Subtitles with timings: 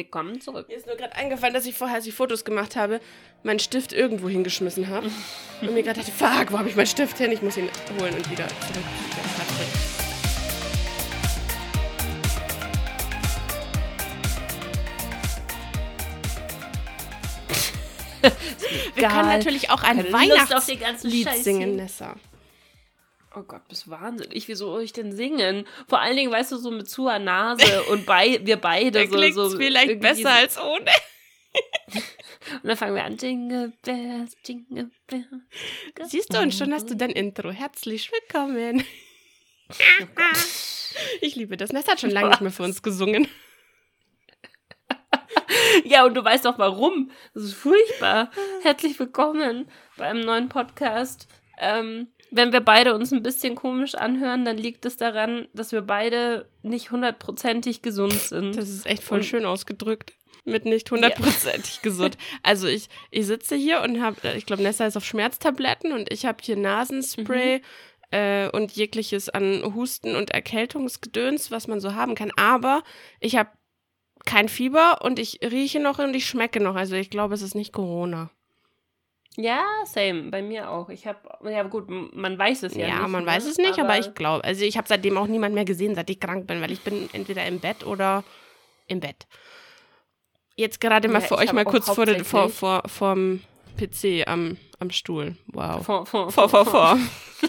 [0.00, 0.66] Wir kommen zurück.
[0.68, 3.02] Mir ist nur gerade eingefallen, dass ich vorher, als ich Fotos gemacht habe,
[3.42, 5.10] meinen Stift irgendwo hingeschmissen habe.
[5.60, 7.30] und mir gerade dachte, fuck, wo habe ich meinen Stift hin?
[7.32, 7.68] Ich muss ihn
[8.00, 8.82] holen und wieder zurück.
[18.94, 22.14] Wir können natürlich auch ein Weihnachtslied singen, Nessa.
[23.34, 24.48] Oh Gott, bist wahnsinnig.
[24.48, 25.64] Wieso soll ich denn singen?
[25.88, 29.48] Vor allen Dingen, weißt du, so mit zuer Nase und bei, wir beide so.
[29.48, 30.90] so vielleicht besser als ohne.
[32.62, 33.16] und dann fangen wir an.
[33.16, 36.10] Jingle Bells, Jingle Bells.
[36.10, 37.50] Siehst du, und schon hast du dein Intro.
[37.50, 38.84] Herzlich willkommen.
[40.00, 40.06] Oh
[41.20, 41.72] ich liebe das.
[41.72, 43.28] Ness hat schon lange nicht mehr für uns gesungen.
[45.84, 47.12] ja, und du weißt auch warum.
[47.34, 48.32] Das ist furchtbar.
[48.62, 51.28] Herzlich willkommen bei einem neuen Podcast.
[51.58, 55.82] Ähm, wenn wir beide uns ein bisschen komisch anhören, dann liegt es daran, dass wir
[55.82, 58.56] beide nicht hundertprozentig gesund sind.
[58.56, 60.14] Das ist echt voll und schön ausgedrückt.
[60.44, 61.82] Mit nicht hundertprozentig ja.
[61.82, 62.16] gesund.
[62.42, 66.24] Also ich, ich sitze hier und habe, ich glaube, Nessa ist auf Schmerztabletten und ich
[66.24, 67.58] habe hier Nasenspray.
[67.58, 67.64] Mhm.
[68.12, 72.32] Äh, und jegliches an Husten und Erkältungsgedöns, was man so haben kann.
[72.34, 72.82] Aber
[73.20, 73.50] ich habe
[74.24, 76.74] kein Fieber und ich rieche noch und ich schmecke noch.
[76.74, 78.30] Also ich glaube, es ist nicht Corona.
[79.40, 80.88] Ja, same, bei mir auch.
[80.90, 81.18] Ich habe,
[81.50, 83.02] ja gut, man weiß es ja, ja nicht.
[83.02, 83.50] Ja, man weiß ne?
[83.50, 86.10] es nicht, aber, aber ich glaube, also ich habe seitdem auch niemand mehr gesehen, seit
[86.10, 88.22] ich krank bin, weil ich bin entweder im Bett oder
[88.86, 89.26] im Bett.
[90.56, 93.40] Jetzt gerade mal ja, für euch mal kurz vor, den, vor, vor, vorm
[93.78, 95.36] PC am, am Stuhl.
[95.46, 95.84] Wow.
[95.86, 96.66] Vor, vor, vor, vor.
[96.66, 96.98] vor.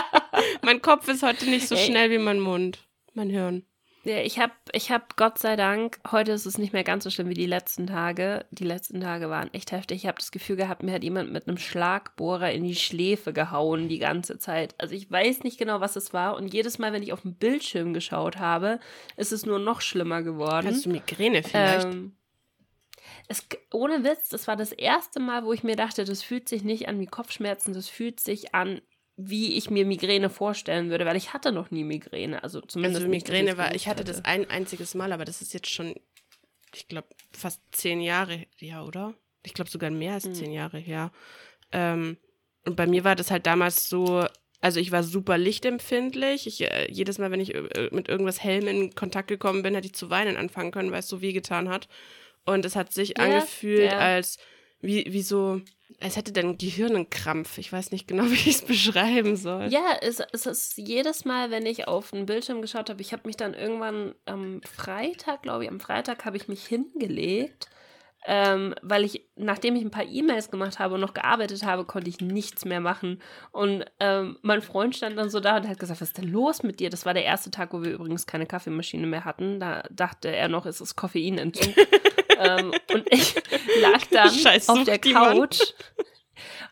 [0.62, 3.64] mein Kopf ist heute nicht so schnell wie mein Mund, mein Hirn.
[4.04, 7.10] Ja, ich habe, ich hab Gott sei Dank, heute ist es nicht mehr ganz so
[7.10, 8.44] schlimm wie die letzten Tage.
[8.50, 9.98] Die letzten Tage waren echt heftig.
[9.98, 13.88] Ich habe das Gefühl gehabt, mir hat jemand mit einem Schlagbohrer in die Schläfe gehauen
[13.88, 14.74] die ganze Zeit.
[14.78, 16.36] Also ich weiß nicht genau, was es war.
[16.36, 18.80] Und jedes Mal, wenn ich auf den Bildschirm geschaut habe,
[19.16, 20.66] ist es nur noch schlimmer geworden.
[20.66, 21.86] Hast du Migräne vielleicht?
[21.86, 22.16] Ähm,
[23.28, 26.64] es, ohne Witz, das war das erste Mal, wo ich mir dachte, das fühlt sich
[26.64, 28.80] nicht an wie Kopfschmerzen, das fühlt sich an
[29.16, 32.42] wie ich mir Migräne vorstellen würde, weil ich hatte noch nie Migräne.
[32.42, 35.52] Also zumindest also Migräne war, ich hatte, hatte das ein einziges Mal, aber das ist
[35.52, 35.94] jetzt schon,
[36.74, 39.14] ich glaube, fast zehn Jahre her, oder?
[39.42, 40.34] Ich glaube sogar mehr als mhm.
[40.34, 41.12] zehn Jahre her.
[41.72, 42.16] Ähm,
[42.64, 44.24] und bei mir war das halt damals so,
[44.60, 46.46] also ich war super lichtempfindlich.
[46.46, 49.88] Ich, äh, jedes Mal, wenn ich äh, mit irgendwas Hellem in Kontakt gekommen bin, hätte
[49.88, 51.88] ich zu weinen anfangen können, weil es so weh getan hat.
[52.44, 53.98] Und es hat sich ja, angefühlt, ja.
[53.98, 54.38] als
[54.82, 55.60] wie, wie so,
[56.00, 57.56] als hätte dein Gehirn einen Krampf.
[57.58, 59.68] Ich weiß nicht genau, wie ich es beschreiben soll.
[59.70, 63.22] Ja, es, es ist jedes Mal, wenn ich auf den Bildschirm geschaut habe, ich habe
[63.26, 67.68] mich dann irgendwann am Freitag, glaube ich, am Freitag habe ich mich hingelegt,
[68.24, 72.08] ähm, weil ich, nachdem ich ein paar E-Mails gemacht habe und noch gearbeitet habe, konnte
[72.08, 73.20] ich nichts mehr machen.
[73.50, 76.62] Und ähm, mein Freund stand dann so da und hat gesagt, was ist denn los
[76.62, 76.88] mit dir?
[76.88, 79.58] Das war der erste Tag, wo wir übrigens keine Kaffeemaschine mehr hatten.
[79.58, 81.74] Da dachte er noch, es ist Koffeinentzug.
[82.38, 83.34] ähm, und ich
[83.80, 85.60] lag dann Scheiß auf der Couch.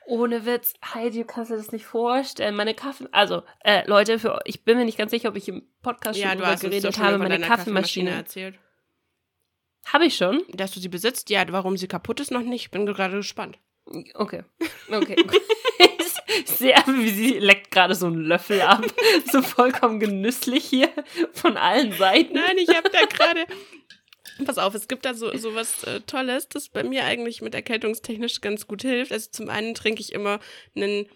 [0.07, 2.57] Ohne Witz, Heidi, du kannst dir das nicht vorstellen.
[2.57, 5.63] Meine Kaffee, also äh, Leute, für, ich bin mir nicht ganz sicher, ob ich im
[5.83, 7.19] Podcast ja, schon drüber geredet habe.
[7.19, 7.47] Meine Kaffeemaschine.
[7.49, 8.59] Kaffeemaschine erzählt.
[9.87, 10.43] Habe ich schon?
[10.53, 11.31] Dass du sie besitzt?
[11.31, 12.71] Ja, warum sie kaputt ist noch nicht.
[12.71, 13.59] Bin gerade gespannt.
[14.15, 14.45] Okay.
[14.91, 15.17] Okay.
[16.45, 18.85] ich sehe einfach, wie sie leckt gerade so einen Löffel ab.
[19.33, 20.91] so vollkommen genüsslich hier
[21.33, 22.35] von allen Seiten.
[22.35, 23.47] Nein, ich habe da gerade
[24.45, 27.55] Pass auf, es gibt da so, so was äh, Tolles, das bei mir eigentlich mit
[27.55, 29.13] erkältungstechnisch ganz gut hilft.
[29.13, 30.41] Also zum einen trinke ich immer
[30.75, 31.07] einen,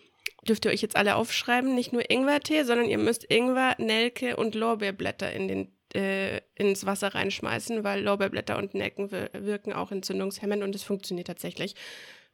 [0.47, 4.55] dürft ihr euch jetzt alle aufschreiben, nicht nur Ingwertee, sondern ihr müsst Ingwer, Nelke und
[4.55, 10.75] Lorbeerblätter in den, äh, ins Wasser reinschmeißen, weil Lorbeerblätter und Nelken wirken auch entzündungshemmend und
[10.75, 11.75] es funktioniert tatsächlich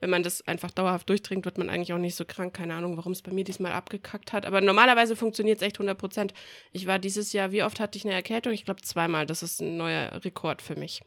[0.01, 2.55] wenn man das einfach dauerhaft durchtrinkt, wird man eigentlich auch nicht so krank.
[2.55, 4.47] Keine Ahnung, warum es bei mir diesmal abgekackt hat.
[4.47, 6.35] Aber normalerweise funktioniert es echt 100 Prozent.
[6.73, 8.53] Ich war dieses Jahr, wie oft hatte ich eine Erkältung?
[8.53, 9.27] Ich glaube zweimal.
[9.27, 11.03] Das ist ein neuer Rekord für mich.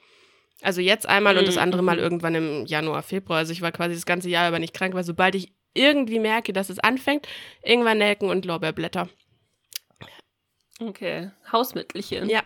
[0.62, 2.04] Also jetzt einmal und das andere Mal mhm.
[2.04, 3.40] irgendwann im Januar, Februar.
[3.40, 6.54] Also ich war quasi das ganze Jahr über nicht krank, weil sobald ich irgendwie merke,
[6.54, 7.28] dass es anfängt,
[7.64, 9.10] irgendwann Nelken und Lorbeerblätter.
[10.80, 12.30] Okay, Hausmittelchen.
[12.30, 12.44] Ja.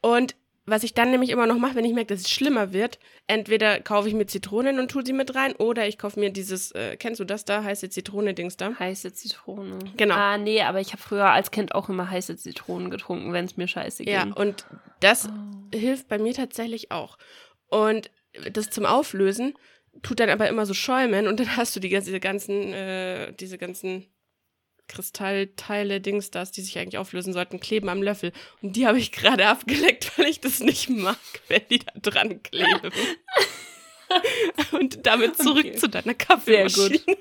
[0.00, 2.98] Und was ich dann nämlich immer noch mache, wenn ich merke, dass es schlimmer wird,
[3.28, 6.72] entweder kaufe ich mir Zitronen und tue sie mit rein oder ich kaufe mir dieses,
[6.72, 8.76] äh, kennst du das da, heiße Zitrone-Dings da?
[8.76, 9.78] Heiße Zitrone.
[9.96, 10.14] Genau.
[10.14, 13.56] Ah, nee, aber ich habe früher als Kind auch immer heiße Zitronen getrunken, wenn es
[13.56, 14.12] mir scheiße ging.
[14.12, 14.66] Ja, und
[15.00, 15.76] das oh.
[15.76, 17.16] hilft bei mir tatsächlich auch.
[17.68, 18.10] Und
[18.50, 19.54] das zum Auflösen
[20.02, 23.56] tut dann aber immer so schäumen und dann hast du die, diese ganzen, äh, diese
[23.56, 24.06] ganzen
[24.88, 28.32] Kristallteile, Dings das, die sich eigentlich auflösen sollten, kleben am Löffel.
[28.62, 31.18] Und die habe ich gerade abgeleckt, weil ich das nicht mag,
[31.48, 32.92] wenn die da dran kleben.
[34.72, 35.76] Und damit zurück okay.
[35.76, 36.98] zu deiner Kaffeemaschine.
[36.98, 37.18] Sehr gut.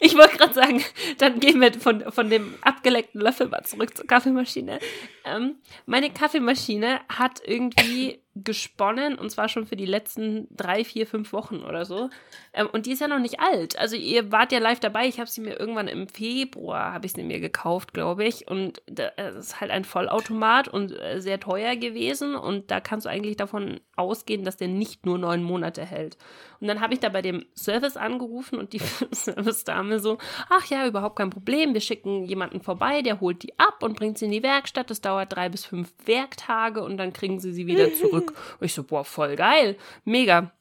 [0.00, 0.84] Ich wollte gerade sagen,
[1.18, 4.78] dann gehen wir von, von dem abgeleckten Löffel mal zurück zur Kaffeemaschine.
[5.24, 5.56] Ähm,
[5.86, 11.62] meine Kaffeemaschine hat irgendwie gesponnen und zwar schon für die letzten drei, vier, fünf Wochen
[11.62, 12.10] oder so.
[12.52, 13.78] Ähm, und die ist ja noch nicht alt.
[13.78, 15.06] Also ihr wart ja live dabei.
[15.06, 18.46] Ich habe sie mir irgendwann im Februar, habe ich sie mir gekauft, glaube ich.
[18.48, 22.34] Und das ist halt ein Vollautomat und äh, sehr teuer gewesen.
[22.34, 26.18] Und da kannst du eigentlich davon ausgehen, dass der nicht nur neun Monate hält.
[26.60, 28.78] Und dann habe ich da bei dem Service angerufen und die
[29.12, 30.18] Service-Dame so,
[30.48, 31.74] ach ja, überhaupt kein Problem.
[31.74, 34.90] Wir schicken jemanden vorbei, der holt die ab und bringt sie in die Werkstatt.
[34.90, 38.34] Das dauert drei bis fünf Werktage und dann kriegen sie sie wieder zurück.
[38.60, 39.76] Und ich so, boah, voll geil.
[40.04, 40.52] Mega.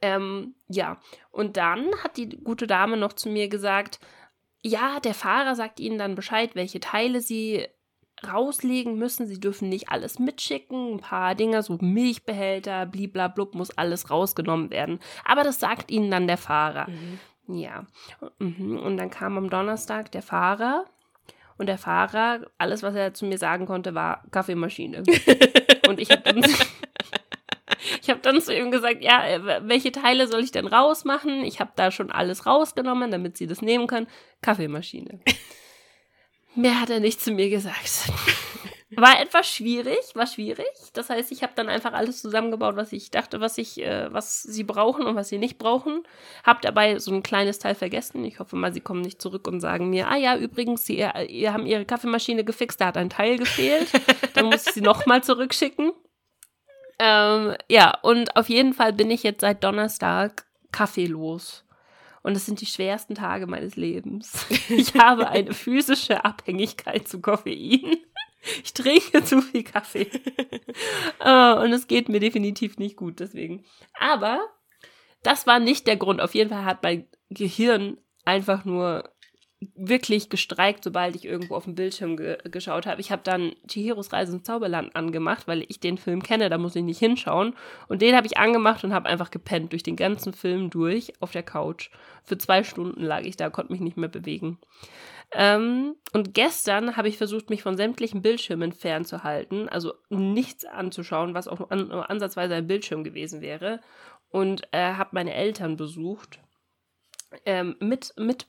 [0.00, 1.00] Ähm, ja,
[1.30, 3.98] und dann hat die gute Dame noch zu mir gesagt,
[4.62, 7.66] ja, der Fahrer sagt ihnen dann Bescheid, welche Teile sie
[8.26, 9.26] rauslegen müssen.
[9.26, 10.94] Sie dürfen nicht alles mitschicken.
[10.94, 15.00] Ein paar Dinger, so Milchbehälter, bliblablub, muss alles rausgenommen werden.
[15.24, 16.88] Aber das sagt ihnen dann der Fahrer.
[16.88, 17.18] Mhm.
[17.58, 17.86] Ja.
[18.38, 18.78] Mhm.
[18.78, 20.84] Und dann kam am Donnerstag der Fahrer.
[21.58, 25.02] Und der Fahrer, alles, was er zu mir sagen konnte, war Kaffeemaschine.
[25.88, 26.42] und ich habe dann,
[28.00, 31.44] ich hab dann zu ihm gesagt, ja, äh, welche Teile soll ich denn rausmachen?
[31.44, 34.06] Ich habe da schon alles rausgenommen, damit sie das nehmen können.
[34.40, 35.20] Kaffeemaschine.
[36.54, 38.10] Mehr hat er nicht zu mir gesagt.
[38.96, 40.66] War etwas schwierig, war schwierig.
[40.92, 44.42] Das heißt, ich habe dann einfach alles zusammengebaut, was ich dachte, was ich, äh, was
[44.42, 46.02] sie brauchen und was sie nicht brauchen.
[46.44, 48.22] Hab dabei so ein kleines Teil vergessen.
[48.24, 51.52] Ich hoffe mal, sie kommen nicht zurück und sagen mir, ah ja, übrigens, sie ihr
[51.54, 53.90] haben ihre Kaffeemaschine gefixt, da hat ein Teil gefehlt.
[54.34, 55.92] dann muss ich sie nochmal zurückschicken.
[56.98, 61.64] Ähm, ja, und auf jeden Fall bin ich jetzt seit Donnerstag kaffeelos.
[62.22, 64.46] Und es sind die schwersten Tage meines Lebens.
[64.68, 67.96] Ich habe eine physische Abhängigkeit zu Koffein.
[68.64, 70.10] Ich trinke zu viel Kaffee.
[71.24, 73.64] uh, und es geht mir definitiv nicht gut deswegen.
[73.98, 74.40] Aber
[75.22, 76.20] das war nicht der Grund.
[76.20, 79.11] Auf jeden Fall hat mein Gehirn einfach nur
[79.74, 83.00] wirklich gestreikt, sobald ich irgendwo auf dem Bildschirm ge geschaut habe.
[83.00, 86.76] Ich habe dann Chihiros Reise ins Zauberland angemacht, weil ich den Film kenne, da muss
[86.76, 87.54] ich nicht hinschauen.
[87.88, 91.32] Und den habe ich angemacht und habe einfach gepennt durch den ganzen Film durch auf
[91.32, 91.90] der Couch.
[92.24, 94.58] Für zwei Stunden lag ich da, konnte mich nicht mehr bewegen.
[95.32, 101.48] Ähm, und gestern habe ich versucht, mich von sämtlichen Bildschirmen fernzuhalten, also nichts anzuschauen, was
[101.48, 103.80] auch an, ansatzweise ein Bildschirm gewesen wäre.
[104.28, 106.40] Und äh, habe meine Eltern besucht.
[107.46, 108.46] Ähm, mit, mit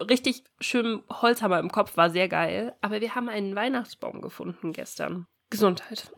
[0.00, 2.74] richtig schönem Holzhammer im Kopf, war sehr geil.
[2.80, 5.26] Aber wir haben einen Weihnachtsbaum gefunden gestern.
[5.50, 6.10] Gesundheit.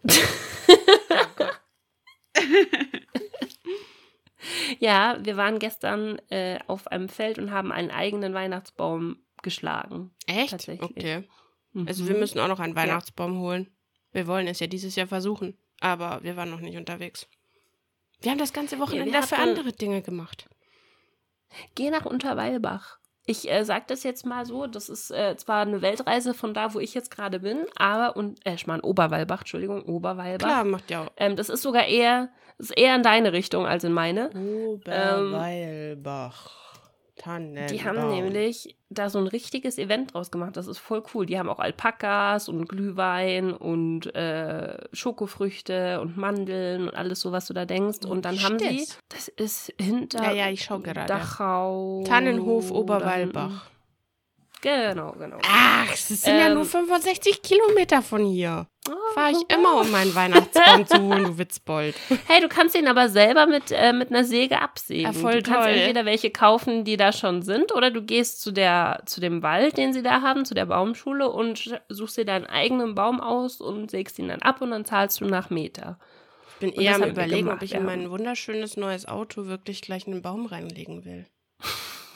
[4.79, 10.11] ja, wir waren gestern äh, auf einem Feld und haben einen eigenen Weihnachtsbaum geschlagen.
[10.27, 10.69] Echt?
[10.69, 11.29] Okay.
[11.73, 11.89] Mhm.
[11.89, 13.41] Also wir müssen auch noch einen Weihnachtsbaum ja.
[13.41, 13.71] holen.
[14.13, 17.29] Wir wollen es ja dieses Jahr versuchen, aber wir waren noch nicht unterwegs.
[18.21, 20.49] Wir haben das ganze Wochenende ja, für andere Dinge gemacht.
[21.75, 23.00] Geh nach Unterweilbach.
[23.27, 26.75] Ich äh, sage das jetzt mal so, das ist äh, zwar eine Weltreise von da,
[26.75, 30.49] wo ich jetzt gerade bin, aber, und, äh, ich meine Oberweilbach, Entschuldigung, Oberweilbach.
[30.49, 31.13] Klar, macht ja auch.
[31.17, 34.31] Ähm, das ist sogar eher, ist eher in deine Richtung als in meine.
[34.31, 36.51] Oberweilbach.
[36.55, 36.60] Ähm,
[37.21, 37.67] Tannenbaum.
[37.67, 40.57] Die haben nämlich da so ein richtiges Event draus gemacht.
[40.57, 41.27] Das ist voll cool.
[41.27, 47.47] Die haben auch Alpakas und Glühwein und äh, Schokofrüchte und Mandeln und alles so, was
[47.47, 48.07] du da denkst.
[48.07, 51.07] Und dann haben sie, das ist hinter ja, ja, ich schau gerade.
[51.07, 52.05] Dachau.
[52.07, 53.71] Tannenhof Oberwalbach.
[54.63, 55.39] Genau, genau.
[55.43, 58.67] Ach, es sind ähm, ja nur 65 Kilometer von hier.
[58.91, 61.95] Oh, Fahre ich immer, um meinen Weihnachtsbaum zu holen, du Witzbold.
[62.27, 65.05] Hey, du kannst ihn aber selber mit, äh, mit einer Säge absägen.
[65.05, 65.79] Ja, voll du kannst toll.
[65.79, 69.77] entweder welche kaufen, die da schon sind, oder du gehst zu, der, zu dem Wald,
[69.77, 73.91] den sie da haben, zu der Baumschule und suchst dir deinen eigenen Baum aus und
[73.91, 75.99] sägst ihn dann ab und dann zahlst du nach Meter.
[76.55, 77.79] Ich bin und eher am überlegen, gemacht, ob ich ja.
[77.79, 81.27] in mein wunderschönes neues Auto wirklich gleich einen Baum reinlegen will.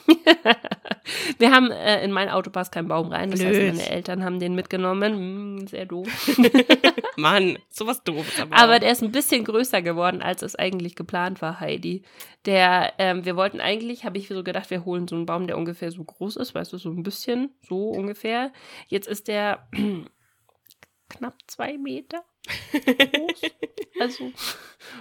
[1.37, 3.31] Wir haben äh, in mein Auto passt kein Baum rein.
[3.31, 3.55] Das Blöd.
[3.55, 5.13] heißt, meine Eltern haben den mitgenommen.
[5.13, 6.07] Hm, sehr doof.
[7.17, 8.25] Mann, sowas doof.
[8.41, 8.55] Aber.
[8.55, 12.03] aber der ist ein bisschen größer geworden, als es eigentlich geplant war, Heidi.
[12.45, 15.57] Der, ähm, wir wollten eigentlich, habe ich so gedacht, wir holen so einen Baum, der
[15.57, 18.51] ungefähr so groß ist, weißt du, so ein bisschen, so ungefähr.
[18.87, 19.67] Jetzt ist der
[21.09, 23.51] knapp zwei Meter groß.
[23.99, 24.31] also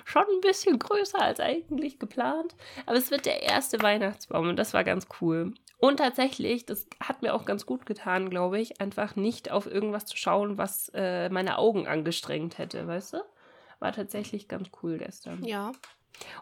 [0.04, 2.54] schon ein bisschen größer als eigentlich geplant.
[2.86, 5.54] Aber es wird der erste Weihnachtsbaum und das war ganz cool.
[5.78, 10.06] Und tatsächlich, das hat mir auch ganz gut getan, glaube ich, einfach nicht auf irgendwas
[10.06, 13.18] zu schauen, was äh, meine Augen angestrengt hätte, weißt du?
[13.80, 15.44] War tatsächlich ganz cool gestern.
[15.44, 15.72] Ja.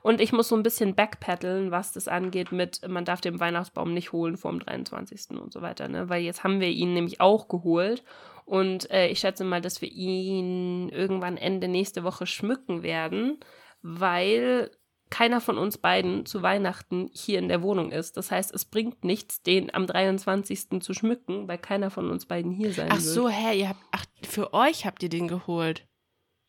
[0.03, 3.95] Und ich muss so ein bisschen backpedalen, was das angeht mit, man darf den Weihnachtsbaum
[3.95, 5.39] nicht holen vor dem 23.
[5.39, 6.09] und so weiter, ne?
[6.09, 8.05] Weil jetzt haben wir ihn nämlich auch geholt
[8.45, 13.39] und äh, ich schätze mal, dass wir ihn irgendwann Ende nächste Woche schmücken werden,
[13.83, 14.71] weil
[15.11, 18.17] keiner von uns beiden zu Weihnachten hier in der Wohnung ist.
[18.17, 20.81] Das heißt, es bringt nichts, den am 23.
[20.81, 23.07] zu schmücken, weil keiner von uns beiden hier sein ach wird.
[23.07, 25.87] Ach so, hä, ihr habt, ach, für euch habt ihr den geholt.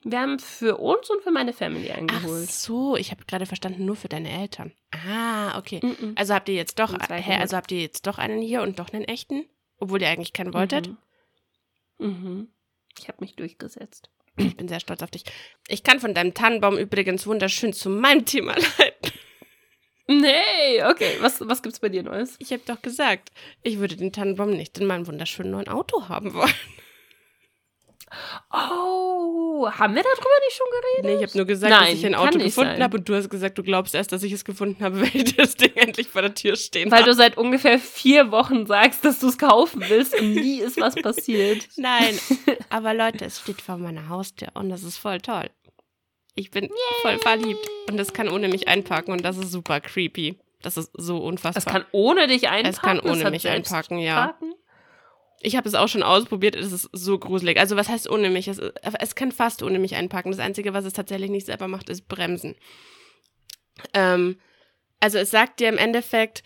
[0.05, 2.51] Wir haben für uns und für meine Family Ach eingeholt.
[2.51, 4.74] so, ich habe gerade verstanden, nur für deine Eltern.
[4.91, 5.79] Ah, okay.
[5.81, 6.13] Mhm.
[6.15, 8.91] Also habt ihr jetzt doch, hä, also habt ihr jetzt doch einen hier und doch
[8.91, 9.45] einen echten?
[9.77, 10.89] Obwohl ihr eigentlich keinen wolltet?
[10.89, 12.07] Mhm.
[12.07, 12.48] Mhm.
[13.00, 14.10] Ich habe mich durchgesetzt.
[14.36, 15.24] Ich bin sehr stolz auf dich.
[15.67, 19.12] Ich kann von deinem Tannenbaum übrigens wunderschön zu meinem Thema leiten.
[20.07, 21.17] Nee, okay.
[21.22, 22.36] Was, was gibt's bei dir Neues?
[22.39, 23.31] Ich habe doch gesagt,
[23.62, 26.53] ich würde den Tannenbaum nicht in meinem wunderschönen neuen Auto haben wollen.
[28.51, 31.05] Oh, haben wir darüber nicht schon geredet?
[31.05, 32.84] Nee, ich habe nur gesagt, Nein, dass ich ein Auto gefunden sein.
[32.84, 35.55] habe und du hast gesagt, du glaubst erst, dass ich es gefunden habe, weil das
[35.55, 37.10] Ding endlich vor der Tür stehen Weil habe.
[37.10, 40.96] du seit ungefähr vier Wochen sagst, dass du es kaufen willst und nie ist was
[40.96, 41.67] passiert.
[41.77, 42.17] Nein,
[42.70, 45.50] aber Leute, es steht vor meiner Haustür und das ist voll toll.
[46.36, 46.70] Ich bin
[47.01, 50.39] voll verliebt und es kann ohne mich einparken und das ist super creepy.
[50.63, 51.63] Das ist so unfassbar.
[51.63, 52.70] Das kann ohne dich einparken.
[52.70, 54.15] Es kann ohne hat mich selbst einparken, ja.
[54.27, 54.53] Parken?
[55.45, 57.59] Ich habe es auch schon ausprobiert, es ist so gruselig.
[57.59, 58.47] Also was heißt ohne mich?
[58.47, 60.31] Es, es kann fast ohne mich einparken.
[60.31, 62.55] Das Einzige, was es tatsächlich nicht selber macht, ist bremsen.
[63.93, 64.38] Ähm,
[65.01, 66.43] also es sagt dir im Endeffekt,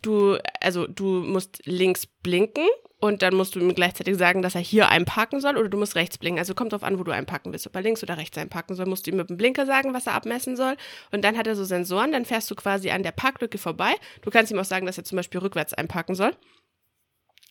[0.00, 2.66] du, also du musst links blinken
[2.98, 5.96] und dann musst du ihm gleichzeitig sagen, dass er hier einparken soll oder du musst
[5.96, 6.38] rechts blinken.
[6.38, 7.66] Also kommt drauf an, wo du einparken willst.
[7.66, 10.06] Ob er links oder rechts einparken soll, musst du ihm mit dem Blinker sagen, was
[10.06, 10.76] er abmessen soll.
[11.10, 13.92] Und dann hat er so Sensoren, dann fährst du quasi an der Parklücke vorbei.
[14.22, 16.32] Du kannst ihm auch sagen, dass er zum Beispiel rückwärts einparken soll.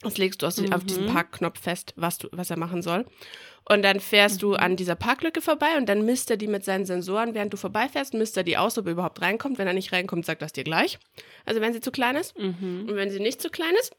[0.01, 0.87] Das legst du aus, auf Mhm.
[0.87, 3.05] diesen Parkknopf fest, was, du, was er machen soll.
[3.67, 6.85] Und dann fährst du an dieser Parklücke vorbei und dann misst er die mit seinen
[6.85, 9.57] Sensoren, während du vorbeifährst, misst er die aus, ob er überhaupt reinkommt.
[9.57, 10.99] Wenn er nicht reinkommt, sagt das dir gleich.
[11.45, 12.37] Also wenn sie zu klein ist.
[12.37, 12.85] Mhm.
[12.87, 13.95] Und wenn sie nicht zu klein ist,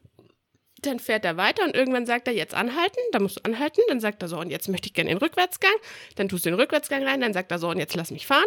[0.83, 3.01] dann fährt er weiter und irgendwann sagt er, jetzt anhalten.
[3.11, 3.81] Dann musst du anhalten.
[3.89, 5.75] Dann sagt er so, und jetzt möchte ich gerne den Rückwärtsgang.
[6.15, 7.21] Dann tust du den Rückwärtsgang rein.
[7.21, 8.47] Dann sagt er so, und jetzt lass mich fahren.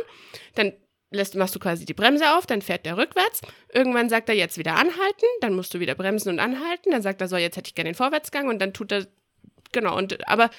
[0.55, 0.71] Dann
[1.11, 2.45] lässt, machst du quasi die Bremse auf.
[2.45, 3.41] Dann fährt der rückwärts.
[3.73, 5.25] Irgendwann sagt er, jetzt wieder anhalten.
[5.41, 6.91] Dann musst du wieder bremsen und anhalten.
[6.91, 8.47] Dann sagt er so, jetzt hätte ich gerne den Vorwärtsgang.
[8.47, 9.07] Und dann tut er,
[9.71, 9.97] genau.
[9.97, 10.49] Und, aber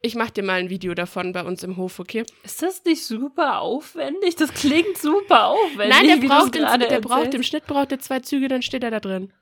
[0.00, 2.24] ich mache dir mal ein Video davon bei uns im Hof, okay?
[2.44, 4.36] Ist das nicht super aufwendig?
[4.36, 5.88] Das klingt super aufwendig.
[5.88, 7.42] Nein, der braucht, den, gerade der braucht im.
[7.42, 9.32] Schnitt braucht er zwei Züge, dann steht er da drin.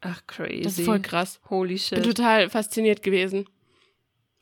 [0.00, 0.62] Ach, crazy.
[0.62, 1.40] Das ist voll krass.
[1.48, 2.02] Holy Bin shit.
[2.02, 3.48] total fasziniert gewesen.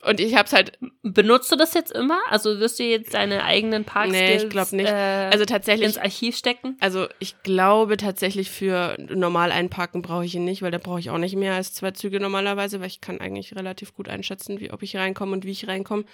[0.03, 2.19] Und ich hab's halt, Benutzt du das jetzt immer?
[2.29, 4.87] Also wirst du jetzt deine eigenen Parkskills Nee, ich glaub nicht.
[4.89, 6.77] Äh, also tatsächlich, ins Archiv stecken?
[6.79, 11.09] also ich glaube tatsächlich für normal einparken brauche ich ihn nicht, weil da brauche ich
[11.09, 14.71] auch nicht mehr als zwei Züge normalerweise, weil ich kann eigentlich relativ gut einschätzen, wie,
[14.71, 16.05] ob ich reinkomme und wie ich reinkomme.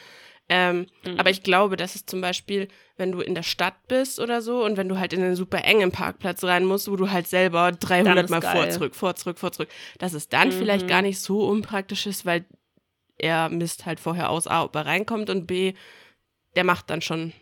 [0.49, 1.19] Ähm, Mhm.
[1.19, 4.63] Aber ich glaube, dass es zum Beispiel, wenn du in der Stadt bist oder so
[4.63, 7.73] und wenn du halt in einen super engen Parkplatz rein musst, wo du halt selber
[7.73, 8.71] 300 ist Mal vor, geil.
[8.71, 10.53] zurück, vor, zurück, vor, zurück, dass es dann Mhm.
[10.53, 12.45] vielleicht gar nicht so unpraktisch ist, weil
[13.17, 15.73] er misst halt vorher aus, A, ob er reinkommt und B,
[16.55, 17.33] der macht dann schon,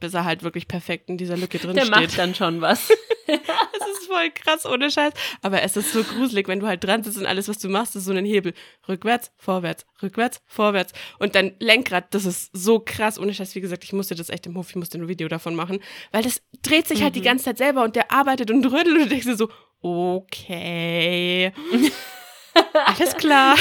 [0.00, 1.94] bis er halt wirklich perfekt in dieser Lücke drin Der steht.
[1.94, 2.90] macht dann schon was.
[3.24, 5.12] Es ist voll krass, ohne Scheiß.
[5.42, 7.94] Aber es ist so gruselig, wenn du halt dran sitzt und alles, was du machst,
[7.94, 8.52] ist so ein Hebel.
[8.88, 10.92] Rückwärts, vorwärts, rückwärts, vorwärts.
[11.20, 13.54] Und dein Lenkrad, das ist so krass, ohne Scheiß.
[13.54, 15.78] Wie gesagt, ich musste das echt im Hof, ich musste ein Video davon machen.
[16.10, 17.24] Weil das dreht sich halt die Mhm.
[17.24, 19.48] ganze Zeit selber und der arbeitet und rödelt und du denkst dir so,
[19.80, 21.52] okay.
[22.86, 23.56] Alles klar.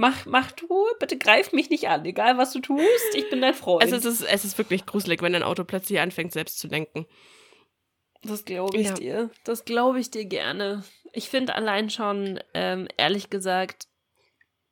[0.00, 3.52] Mach, mach du, bitte greif mich nicht an, egal was du tust, ich bin dein
[3.52, 3.82] Freund.
[3.82, 7.04] Also es ist, es ist wirklich gruselig, wenn dein Auto plötzlich anfängt, selbst zu lenken.
[8.22, 8.94] das glaube ich Ja.
[8.94, 9.30] dir.
[9.44, 10.84] Das glaube ich dir gerne.
[11.12, 13.88] Ich finde allein schon, ähm, ehrlich gesagt,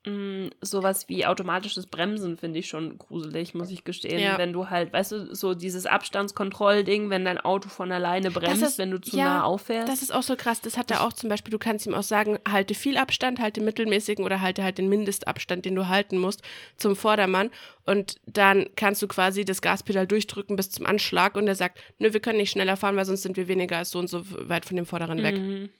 [0.08, 4.20] mh, sowas wie automatisches Bremsen finde ich schon gruselig, muss ich gestehen.
[4.20, 4.38] Ja.
[4.38, 8.78] Wenn du halt, weißt du, so dieses Abstandskontrollding, wenn dein Auto von alleine bremst, ist-
[8.78, 9.88] wenn du zu ja, nah auffährst.
[9.88, 10.60] Das ist auch so krass.
[10.60, 13.60] Das hat er auch zum Beispiel, du kannst ihm auch sagen, halte viel Abstand, halte
[13.60, 16.42] mittelmäßigen oder halte halt den Mindestabstand, den du halten musst
[16.76, 17.50] zum Vordermann.
[17.86, 22.12] Und dann kannst du quasi das Gaspedal durchdrücken bis zum Anschlag und er sagt, nö,
[22.12, 24.64] wir können nicht schneller fahren, weil sonst sind wir weniger als so und so weit
[24.66, 25.38] von dem Vorderen weg.
[25.38, 25.70] Mhm.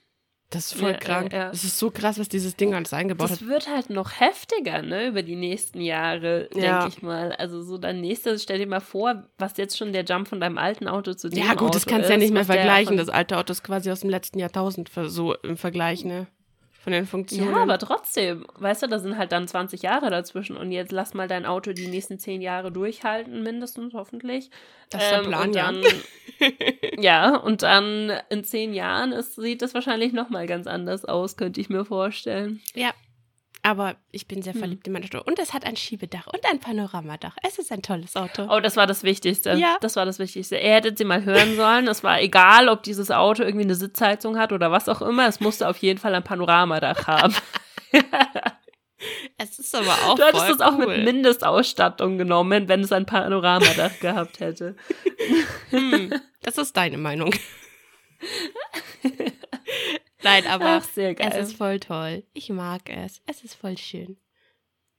[0.51, 1.31] Das ist voll Ja, krank.
[1.31, 1.49] ja, ja.
[1.51, 3.47] Das ist so krass, was dieses Ding alles eingebaut Das hat.
[3.47, 6.79] wird halt noch heftiger, ne, über die nächsten Jahre, Ja.
[6.81, 7.33] denke ich mal.
[7.33, 10.57] Also so dein nächstes, stell dir mal vor, was jetzt schon der Jump von deinem
[10.57, 12.97] alten Auto zu dem Ja, gut, das Auto kannst du ja nicht mehr vergleichen.
[12.97, 16.25] Das alte Auto ist quasi aus dem letzten Jahrtausend so im Vergleich, ne?
[16.89, 17.51] Von den Funktionen.
[17.51, 21.13] Ja, aber trotzdem, weißt du, da sind halt dann 20 Jahre dazwischen und jetzt lass
[21.13, 24.49] mal dein Auto die nächsten 10 Jahre durchhalten, mindestens hoffentlich.
[24.89, 25.71] Das ist der Ähm, Plan, und ja.
[25.71, 25.83] dann,
[26.97, 31.61] ja, und dann in 10 Jahren ist, sieht das wahrscheinlich nochmal ganz anders aus, könnte
[31.61, 32.59] ich mir vorstellen.
[32.73, 32.91] Ja.
[33.61, 34.59] Aber ich bin sehr Hm.
[34.59, 35.21] verliebt in mein Auto.
[35.25, 37.35] Und es hat ein Schiebedach und ein Panoramadach.
[37.45, 38.47] Es ist ein tolles Auto.
[38.49, 39.51] Oh, das war das Wichtigste.
[39.53, 39.77] Ja.
[39.81, 40.55] Das war das Wichtigste.
[40.55, 41.87] Ihr hättet sie mal hören sollen.
[41.87, 45.27] Es war egal, ob dieses Auto irgendwie eine Sitzheizung hat oder was auch immer.
[45.27, 47.35] Es musste auf jeden Fall ein Panoramadach haben.
[49.37, 50.87] Es ist aber auch Du hättest es auch cool.
[50.87, 54.75] mit Mindestausstattung genommen, wenn es ein Panoramadach gehabt hätte.
[55.69, 57.33] Hm, das ist deine Meinung.
[60.23, 62.23] Nein, aber Ach, es ist voll toll.
[62.33, 63.21] Ich mag es.
[63.25, 64.17] Es ist voll schön.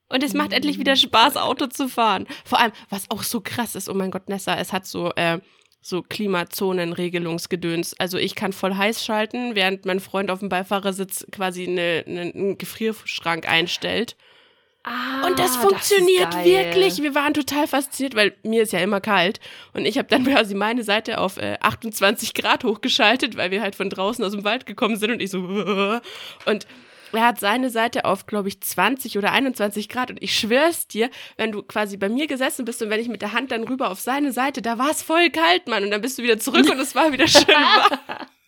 [0.09, 2.27] Und es macht endlich wieder Spaß, Auto zu fahren.
[2.45, 5.39] Vor allem, was auch so krass ist, oh mein Gott, Nessa, es hat so, äh,
[5.81, 7.95] so Klimazonenregelungsgedöns.
[7.99, 12.21] Also ich kann voll heiß schalten, während mein Freund auf dem Beifahrersitz quasi eine, eine,
[12.23, 14.17] einen Gefrierschrank einstellt.
[14.83, 16.45] Ah, Und das funktioniert geil.
[16.47, 17.03] wirklich.
[17.03, 19.39] Wir waren total fasziniert, weil mir ist ja immer kalt.
[19.75, 23.75] Und ich habe dann quasi meine Seite auf äh, 28 Grad hochgeschaltet, weil wir halt
[23.75, 25.11] von draußen aus dem Wald gekommen sind.
[25.11, 25.39] Und ich so.
[26.47, 26.67] Und
[27.13, 30.11] er hat seine Seite auf, glaube ich, 20 oder 21 Grad.
[30.11, 33.21] Und ich schwör's dir, wenn du quasi bei mir gesessen bist und wenn ich mit
[33.21, 35.83] der Hand dann rüber auf seine Seite, da war es voll kalt, Mann.
[35.85, 37.99] Und dann bist du wieder zurück und es war wieder schön warm.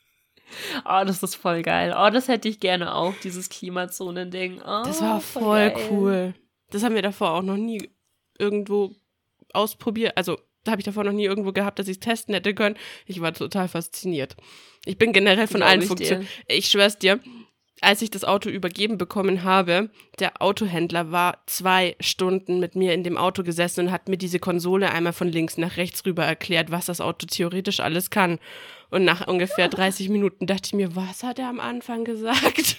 [0.85, 1.95] Oh, das ist voll geil.
[1.97, 4.61] Oh, das hätte ich gerne auch, dieses Klimazonen-Ding.
[4.61, 5.89] Oh, Das war voll geil.
[5.91, 6.35] cool.
[6.71, 7.91] Das haben wir davor auch noch nie
[8.39, 8.95] irgendwo
[9.53, 10.17] ausprobiert.
[10.17, 12.77] Also, da habe ich davor noch nie irgendwo gehabt, dass ich es testen hätte können.
[13.07, 14.37] Ich war total fasziniert.
[14.85, 16.27] Ich bin generell von allen Funktionen.
[16.47, 17.19] Ich schwör's dir,
[17.81, 23.03] als ich das Auto übergeben bekommen habe, der Autohändler war zwei Stunden mit mir in
[23.03, 26.71] dem Auto gesessen und hat mir diese Konsole einmal von links nach rechts rüber erklärt,
[26.71, 28.39] was das Auto theoretisch alles kann.
[28.91, 32.77] Und nach ungefähr 30 Minuten dachte ich mir, was hat er am Anfang gesagt?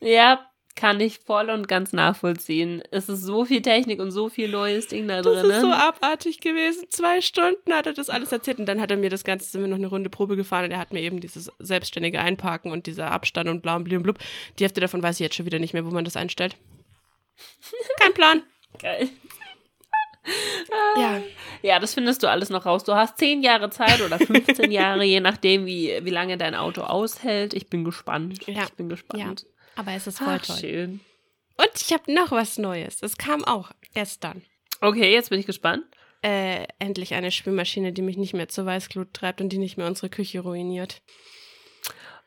[0.00, 2.82] Ja, kann ich voll und ganz nachvollziehen.
[2.90, 5.50] Es ist so viel Technik und so viel neues Ding da Das drin.
[5.50, 6.86] ist so abartig gewesen.
[6.90, 9.60] Zwei Stunden hat er das alles erzählt und dann hat er mir das Ganze, sind
[9.60, 12.86] wir noch eine Runde Probe gefahren und er hat mir eben dieses selbstständige Einparken und
[12.86, 14.18] dieser Abstand und bla und blub und blub.
[14.58, 16.56] Die Hälfte davon weiß ich jetzt schon wieder nicht mehr, wo man das einstellt.
[18.00, 18.42] Kein Plan.
[18.78, 19.08] geil.
[20.96, 21.22] Ja,
[21.62, 22.84] Ja, das findest du alles noch raus.
[22.84, 26.82] Du hast 10 Jahre Zeit oder 15 Jahre, je nachdem, wie, wie lange dein Auto
[26.82, 27.54] aushält.
[27.54, 28.46] Ich bin gespannt.
[28.46, 28.64] Ja.
[28.64, 29.46] Ich bin gespannt.
[29.76, 31.00] Aber es ist Ach, schön.
[31.56, 32.98] Und ich habe noch was Neues.
[32.98, 34.42] Das kam auch gestern.
[34.80, 35.84] Okay, jetzt bin ich gespannt.
[36.22, 39.86] Äh, endlich eine Spülmaschine, die mich nicht mehr zur Weißglut treibt und die nicht mehr
[39.86, 41.02] unsere Küche ruiniert.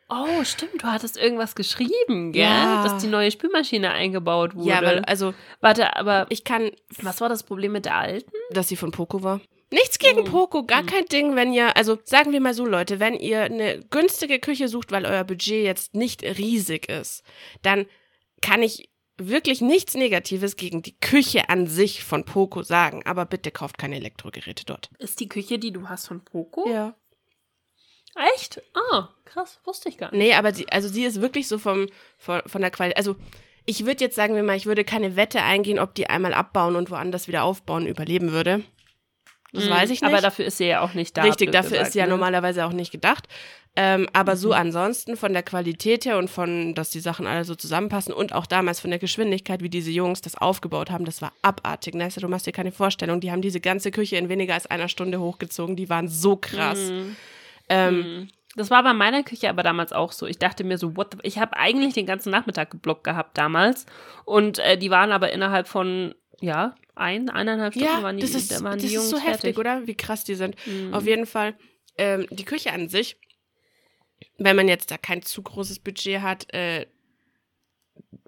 [0.09, 2.43] Oh, stimmt, du hattest irgendwas geschrieben, gell?
[2.43, 2.83] Ja.
[2.83, 4.69] Dass die neue Spülmaschine eingebaut wurde.
[4.69, 6.71] Ja, weil, also, Warte, aber ich kann
[7.01, 8.31] was war das Problem mit der alten?
[8.51, 9.41] dass sie von Poco war.
[9.73, 10.23] Nichts gegen Oh.
[10.23, 13.79] Poco, gar kein Ding, wenn ihr, also sagen wir mal so, Leute, wenn ihr eine
[13.89, 17.23] günstige Küche sucht, weil euer Budget jetzt nicht riesig ist,
[17.63, 17.87] dann
[18.41, 23.49] kann ich wirklich nichts Negatives gegen die Küche an sich von Poco sagen, aber bitte
[23.49, 24.91] kauft keine Elektrogeräte dort.
[24.99, 26.69] Ist die Küche, die du hast von Poco?
[26.69, 26.95] Ja.
[28.35, 28.61] Echt?
[28.91, 30.19] Ah, krass, wusste ich gar nicht.
[30.19, 31.87] Nee, aber sie, also sie ist wirklich so vom,
[32.19, 33.15] von, von der Qualität, also
[33.65, 36.75] ich würde jetzt sagen wir mal, ich würde keine Wette eingehen, ob die einmal abbauen
[36.75, 38.63] und woanders wieder aufbauen überleben würde.
[39.53, 40.11] Das Mhm, weiß ich nicht.
[40.11, 41.23] Aber dafür ist sie ja auch nicht da.
[41.23, 42.11] Richtig, dafür gesagt, ist sie ja ne?
[42.11, 43.27] normalerweise auch nicht gedacht.
[43.75, 44.53] Ähm, aber so Mhm.
[44.55, 48.45] ansonsten von der Qualität her und von, dass die Sachen alle so zusammenpassen und auch
[48.45, 51.95] damals von der Geschwindigkeit, wie diese Jungs das aufgebaut haben, das war abartig.
[51.95, 53.19] Nessa, du machst dir keine Vorstellung.
[53.19, 55.75] Die haben diese ganze Küche in weniger als einer Stunde hochgezogen.
[55.75, 56.91] Die waren so krass.
[56.91, 57.15] Mhm.
[57.69, 58.27] Ähm, Mhm.
[58.55, 60.27] Das war bei meiner Küche aber damals auch so.
[60.27, 63.87] Ich dachte mir so, what the ich habe eigentlich den ganzen Nachmittag geblockt gehabt damals.
[64.25, 68.35] Und äh, die waren aber innerhalb von, ja, ein, eineinhalb Stunden Ja, waren die, das
[68.35, 69.57] ist, da waren das die Jungs ist so heftig, fertig.
[69.57, 69.87] oder?
[69.87, 70.55] Wie krass die sind.
[70.65, 70.93] Mhm.
[70.93, 71.55] Auf jeden Fall,
[71.97, 73.17] ähm, die Küche an sich,
[74.37, 76.85] wenn man jetzt da kein zu großes Budget hat, äh,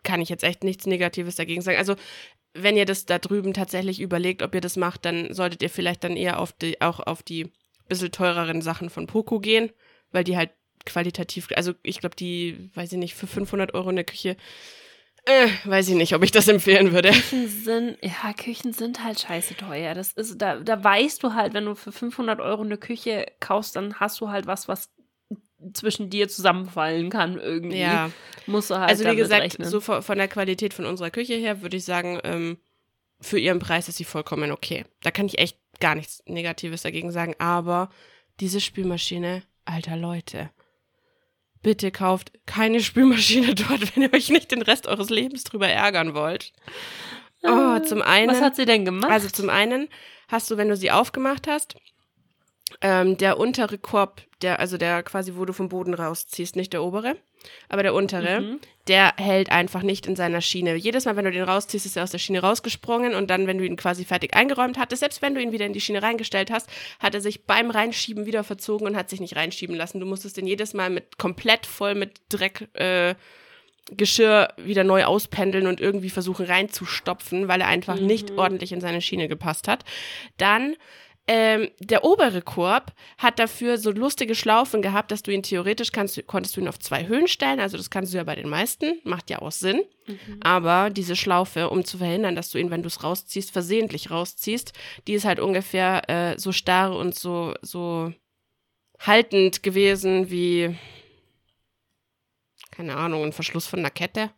[0.04, 1.78] kann ich jetzt echt nichts Negatives dagegen sagen.
[1.78, 1.95] Also,
[2.54, 6.04] wenn ihr das da drüben tatsächlich überlegt, ob ihr das macht, dann solltet ihr vielleicht
[6.04, 7.51] dann eher auf die, auch auf die
[7.88, 9.71] bisschen teureren Sachen von Poco gehen,
[10.12, 10.51] weil die halt
[10.86, 14.38] qualitativ, also ich glaube, die, weiß ich nicht, für 500 Euro eine Küche,
[15.25, 17.09] äh, weiß ich nicht, ob ich das empfehlen würde.
[17.11, 19.93] Küchen sind, ja, Küchen sind halt scheiße teuer.
[19.93, 23.75] Das ist, da, da weißt du halt, wenn du für 500 Euro eine Küche kaufst,
[23.75, 24.91] dann hast du halt was, was
[25.73, 27.79] zwischen dir zusammenfallen kann irgendwie.
[27.79, 28.11] Ja.
[28.45, 29.67] Musst du halt Also wie gesagt, rechnen.
[29.67, 32.57] so von, von der Qualität von unserer Küche her würde ich sagen, ähm,
[33.19, 34.85] für ihren Preis ist sie vollkommen okay.
[35.01, 37.33] Da kann ich echt gar nichts Negatives dagegen sagen.
[37.39, 37.89] Aber
[38.39, 40.51] diese Spülmaschine, alter Leute,
[41.65, 46.13] bitte kauft keine Spülmaschine dort, wenn ihr euch nicht den Rest eures Lebens drüber ärgern
[46.13, 46.54] wollt.
[47.41, 48.30] Oh, zum einen.
[48.30, 49.12] Was hat sie denn gemacht?
[49.12, 49.89] Also zum einen
[50.28, 51.75] hast du, wenn du sie aufgemacht hast,
[52.82, 56.84] ähm, der untere Korb, der, also der quasi, wo du vom Boden rausziehst, nicht der
[56.84, 57.17] obere,
[57.69, 58.60] aber der untere, Mhm.
[58.88, 60.75] der hält einfach nicht in seiner Schiene.
[60.75, 63.58] Jedes Mal, wenn du den rausziehst, ist er aus der Schiene rausgesprungen und dann, wenn
[63.58, 66.51] du ihn quasi fertig eingeräumt hattest, selbst wenn du ihn wieder in die Schiene reingestellt
[66.51, 69.99] hast, hat er sich beim Reinschieben wieder verzogen und hat sich nicht reinschieben lassen.
[69.99, 73.15] Du musstest den jedes Mal mit komplett voll mit Dreck, äh,
[73.91, 78.99] Geschirr wieder neu auspendeln und irgendwie versuchen reinzustopfen, weil er einfach nicht ordentlich in seine
[78.99, 79.86] Schiene gepasst hat.
[80.38, 80.75] Dann
[81.27, 86.25] ähm, der obere Korb hat dafür so lustige Schlaufen gehabt, dass du ihn theoretisch kannst,
[86.27, 87.59] konntest du ihn auf zwei Höhen stellen.
[87.59, 89.81] Also das kannst du ja bei den meisten, macht ja auch Sinn.
[90.41, 94.73] Aber diese Schlaufe, um zu verhindern, dass du ihn, wenn du es rausziehst, versehentlich rausziehst,
[95.07, 98.13] die ist halt ungefähr äh, so starr und so so
[98.99, 100.75] haltend gewesen wie
[102.75, 104.31] keine Ahnung, ein Verschluss von einer Kette.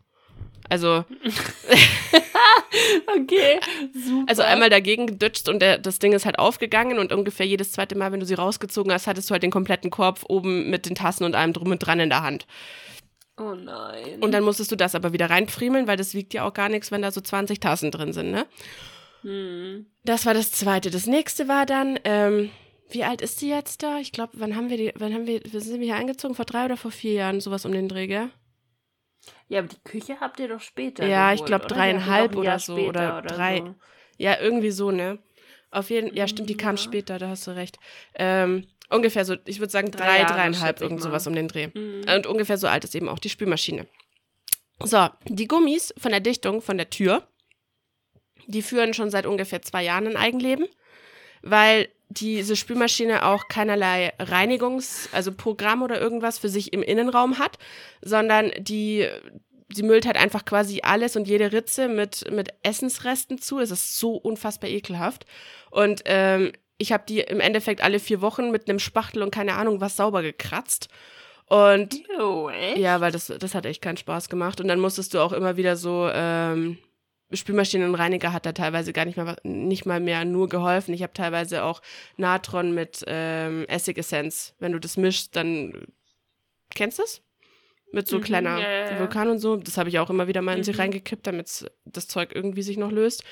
[0.69, 1.06] Also
[3.15, 3.60] okay,
[3.93, 4.26] super.
[4.28, 7.97] Also einmal dagegen gedutscht und der, das Ding ist halt aufgegangen und ungefähr jedes zweite
[7.97, 10.95] Mal, wenn du sie rausgezogen hast, hattest du halt den kompletten Korb oben mit den
[10.95, 12.45] Tassen und allem drum und dran in der Hand.
[13.39, 14.21] Oh nein.
[14.21, 16.91] Und dann musstest du das aber wieder reinfriemeln, weil das wiegt ja auch gar nichts,
[16.91, 18.47] wenn da so 20 Tassen drin sind, ne?
[19.21, 19.86] Hm.
[20.04, 20.89] Das war das zweite.
[20.89, 22.50] Das nächste war dann, ähm,
[22.89, 24.00] wie alt ist sie jetzt da?
[24.00, 26.36] Ich glaube, wann haben wir die, wann haben wir, sind wir hier eingezogen?
[26.36, 28.30] Vor drei oder vor vier Jahren, sowas um den Dreh, gell?
[29.50, 31.06] Ja, aber die Küche habt ihr doch später.
[31.06, 31.76] Ja, ich geholt, glaube oder?
[31.76, 33.58] dreieinhalb oder doch so oder später drei.
[33.60, 33.76] so.
[34.18, 35.20] Ja, irgendwie so, ne?
[35.72, 36.82] Auf jeden ja, stimmt, die kam Ja.
[36.82, 37.78] später, da hast du recht.
[38.16, 41.48] Ähm, ungefähr so, ich würde sagen Drei drei, Jahre, dreieinhalb, ich irgend sowas um den
[41.48, 41.68] Dreh.
[41.74, 42.06] Mhm.
[42.14, 43.88] Und ungefähr so alt ist eben auch die Spülmaschine.
[44.80, 47.28] So, die Gummis von der Dichtung von der Tür,
[48.48, 50.68] die führen schon seit ungefähr zwei Jahren ein Eigenleben,
[51.50, 57.58] weil diese Spülmaschine auch keinerlei Reinigungs-, also Programm oder irgendwas für sich im Innenraum hat,
[58.02, 59.08] sondern die,
[59.74, 63.60] sie müllt halt einfach quasi alles und jede Ritze mit, mit Essensresten zu.
[63.60, 65.26] Es ist so unfassbar ekelhaft.
[65.70, 69.56] Und ähm, ich habe die im Endeffekt alle vier Wochen mit einem Spachtel und keine
[69.56, 70.90] Ahnung was sauber gekratzt.
[71.48, 71.94] Und
[72.50, 72.78] echt?
[72.78, 74.60] ja, weil das, das hat echt keinen Spaß gemacht.
[74.62, 76.78] Und dann musstest du auch immer wieder so, ähm,
[77.32, 80.94] Spülmaschinenreiniger hat da teilweise gar nicht mal, nicht mal mehr nur geholfen.
[80.94, 81.82] Ich habe teilweise auch
[82.16, 84.54] Natron mit ähm, Essigessenz.
[84.60, 85.88] Wenn du das mischst, dann
[86.74, 87.22] kennst du das?
[87.92, 89.00] Mit so Mhm, kleiner ja.
[89.00, 89.58] Vulkan und so.
[89.58, 90.80] Das habe ich auch immer wieder mal in sie Mhm.
[90.80, 93.24] reingekippt, damit das Zeug irgendwie sich noch löst.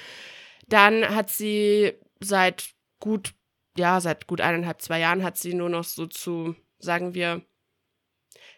[0.67, 3.33] Dann hat sie seit gut,
[3.77, 7.41] ja, seit gut eineinhalb, zwei Jahren hat sie nur noch so zu, sagen wir,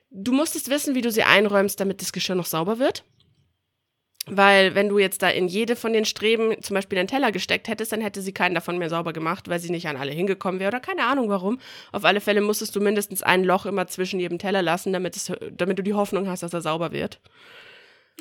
[0.10, 3.04] du musstest wissen, wie du sie einräumst, damit das Geschirr noch sauber wird.
[4.30, 7.70] Weil wenn du jetzt da in jede von den Streben zum Beispiel einen Teller gesteckt
[7.70, 10.60] hättest, dann hätte sie keinen davon mehr sauber gemacht, weil sie nicht an alle hingekommen
[10.60, 11.60] wäre oder keine Ahnung warum.
[11.94, 15.32] Auf alle Fälle musstest du mindestens ein Loch immer zwischen jedem Teller lassen, damit, es,
[15.56, 17.20] damit du die Hoffnung hast, dass er sauber wird.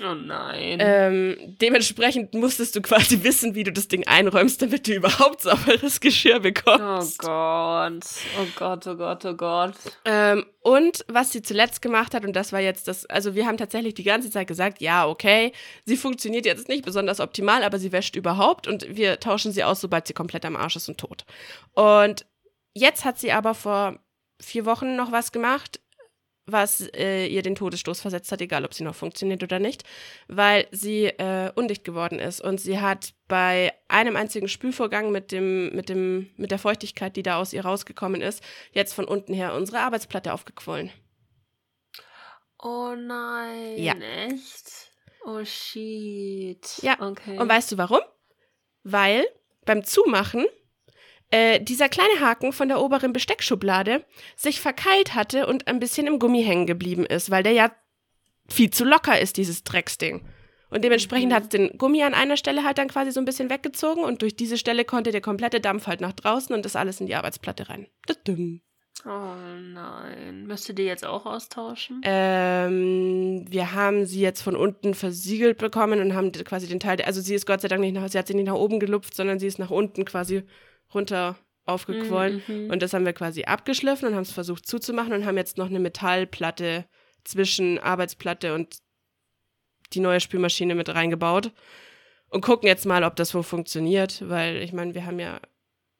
[0.02, 0.78] Oh nein.
[0.78, 6.00] Ähm, dementsprechend musstest du quasi wissen, wie du das Ding einräumst, damit du überhaupt sauberes
[6.00, 7.18] Geschirr oh bekommst.
[7.18, 8.04] Gott.
[8.38, 9.74] Oh Gott, oh Gott, oh Gott.
[10.04, 13.56] Ähm, und was sie zuletzt gemacht hat, und das war jetzt das, also wir haben
[13.56, 15.52] tatsächlich die ganze Zeit gesagt, ja, okay,
[15.87, 19.80] sie funktioniert jetzt nicht besonders optimal, aber sie wäscht überhaupt und wir tauschen sie aus,
[19.80, 21.24] sobald sie komplett am Arsch ist und tot.
[21.72, 22.26] Und
[22.74, 23.98] jetzt hat sie aber vor
[24.42, 25.80] vier Wochen noch was gemacht,
[26.46, 29.82] was äh, ihr den Todesstoß versetzt hat, egal ob sie noch funktioniert oder nicht,
[30.28, 35.74] weil sie äh, undicht geworden ist und sie hat bei einem einzigen Spülvorgang mit dem
[35.74, 39.54] mit dem mit der Feuchtigkeit, die da aus ihr rausgekommen ist, jetzt von unten her
[39.54, 40.90] unsere Arbeitsplatte aufgequollen.
[42.62, 43.76] Oh nein.
[43.76, 43.94] Ja.
[43.94, 44.92] Echt?
[45.24, 46.66] Oh shit.
[46.82, 47.38] Ja, Okay.
[47.38, 48.00] Und weißt du warum?
[48.85, 49.26] Weil
[49.64, 50.46] beim Zumachen
[51.30, 54.04] äh, dieser kleine Haken von der oberen Besteckschublade
[54.36, 57.72] sich verkeilt hatte und ein bisschen im Gummi hängen geblieben ist, weil der ja
[58.48, 60.24] viel zu locker ist, dieses Drecksding.
[60.70, 61.34] Und dementsprechend Mhm.
[61.34, 64.22] hat es den Gummi an einer Stelle halt dann quasi so ein bisschen weggezogen und
[64.22, 67.14] durch diese Stelle konnte der komplette Dampf halt nach draußen und das alles in die
[67.14, 67.86] Arbeitsplatte rein.
[69.04, 69.08] Oh
[69.72, 70.46] nein.
[70.46, 72.00] Müsstet ihr jetzt auch austauschen?
[72.04, 77.20] Ähm, wir haben sie jetzt von unten versiegelt bekommen und haben quasi den Teil, also
[77.20, 79.38] sie ist Gott sei Dank nicht nach, sie hat sie nicht nach oben gelupft, sondern
[79.38, 80.42] sie ist nach unten quasi
[80.96, 82.42] runter aufgequollen.
[82.46, 82.70] Mhm.
[82.70, 85.66] Und das haben wir quasi abgeschliffen und haben es versucht zuzumachen und haben jetzt noch
[85.66, 86.85] eine Metallplatte
[87.24, 88.76] zwischen Arbeitsplatte und
[89.92, 91.52] die neue Spülmaschine mit reingebaut.
[92.28, 95.40] Und gucken jetzt mal, ob das so funktioniert, weil ich meine, wir haben ja,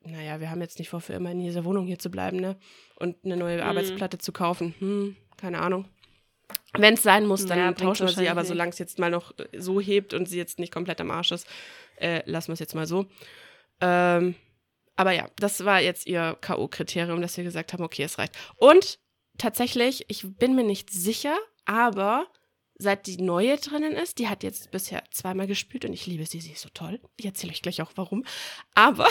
[0.01, 2.57] naja, wir haben jetzt nicht vor, für immer in dieser Wohnung hier zu bleiben, ne?
[2.97, 3.63] Und eine neue Mhm.
[3.63, 4.75] Arbeitsplatte zu kaufen.
[4.79, 5.85] Hm, keine Ahnung.
[6.73, 9.33] Wenn es sein muss, dann Ja, tauschen wir sie, aber solange es jetzt mal noch
[9.57, 11.47] so hebt und sie jetzt nicht komplett am Arsch ist,
[11.99, 13.07] äh, lassen wir es jetzt mal so.
[13.81, 14.35] Ähm,
[14.97, 18.35] aber ja, das war jetzt ihr K.O.-Kriterium, dass wir gesagt haben, okay, es reicht.
[18.57, 18.99] Und
[19.37, 22.27] tatsächlich, ich bin mir nicht sicher, aber
[22.79, 26.41] seit die neue drinnen ist, die hat jetzt bisher zweimal gespült und ich liebe sie,
[26.41, 26.99] sie ist so toll.
[27.15, 28.25] Ich erzähle euch gleich auch warum.
[28.73, 29.07] Aber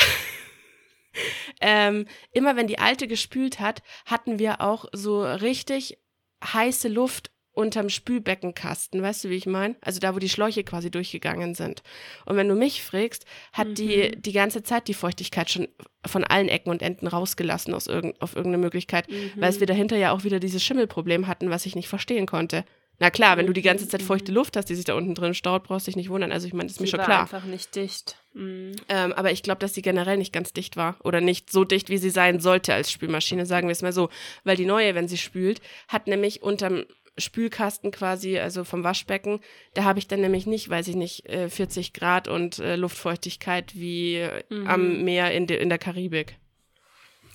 [1.60, 5.98] ähm, immer wenn die alte gespült hat, hatten wir auch so richtig
[6.44, 9.76] heiße Luft unterm Spülbeckenkasten, weißt du, wie ich meine?
[9.80, 11.82] Also da, wo die Schläuche quasi durchgegangen sind.
[12.26, 14.22] Und wenn du mich fragst, hat die Mhm.
[14.22, 15.66] die ganze Zeit die Feuchtigkeit schon
[16.06, 19.32] von allen Ecken und Enden rausgelassen aus irgend, auf irgendeine Möglichkeit, Mhm.
[19.36, 22.64] weil wir dahinter ja auch wieder dieses Schimmelproblem hatten, was ich nicht verstehen konnte.
[22.98, 25.34] Na klar, wenn du die ganze Zeit feuchte Luft hast, die sich da unten drin
[25.34, 26.32] staut, brauchst du dich nicht wundern.
[26.32, 27.20] Also ich meine, das ist mir schon war klar.
[27.22, 28.16] einfach nicht dicht.
[28.32, 28.72] Mhm.
[28.88, 30.96] Ähm, aber ich glaube, dass sie generell nicht ganz dicht war.
[31.04, 34.08] Oder nicht so dicht, wie sie sein sollte als Spülmaschine, sagen wir es mal so.
[34.44, 36.84] Weil die neue, wenn sie spült, hat nämlich unterm
[37.18, 39.40] Spülkasten quasi, also vom Waschbecken,
[39.74, 43.74] da habe ich dann nämlich nicht, weiß ich nicht, äh, 40 Grad und äh, Luftfeuchtigkeit
[43.74, 44.66] wie äh, Mhm.
[44.68, 46.36] am Meer in, de, in der Karibik.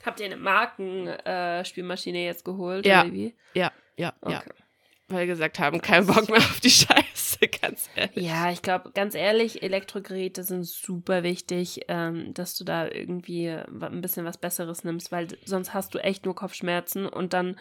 [0.05, 2.85] Habt ihr eine Markenspülmaschine äh, jetzt geholt?
[2.85, 3.03] Ja.
[3.03, 3.35] Oder wie?
[3.53, 4.43] Ja, ja, ja.
[5.11, 8.25] Weil gesagt haben, kein Bock mehr auf die Scheiße, ganz ehrlich.
[8.25, 14.01] Ja, ich glaube, ganz ehrlich, Elektrogeräte sind super wichtig, ähm, dass du da irgendwie ein
[14.01, 17.57] bisschen was Besseres nimmst, weil sonst hast du echt nur Kopfschmerzen und dann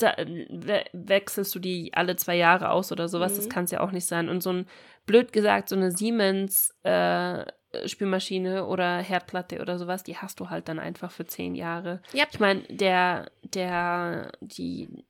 [0.00, 3.32] we wechselst du die alle zwei Jahre aus oder sowas.
[3.32, 3.36] Mhm.
[3.36, 4.28] Das kann es ja auch nicht sein.
[4.28, 4.66] Und so ein,
[5.06, 7.44] blöd gesagt, so eine Siemens äh,
[7.86, 12.00] Spülmaschine oder Herdplatte oder sowas, die hast du halt dann einfach für zehn Jahre.
[12.14, 12.28] Yep.
[12.32, 15.04] Ich meine, der, der, die,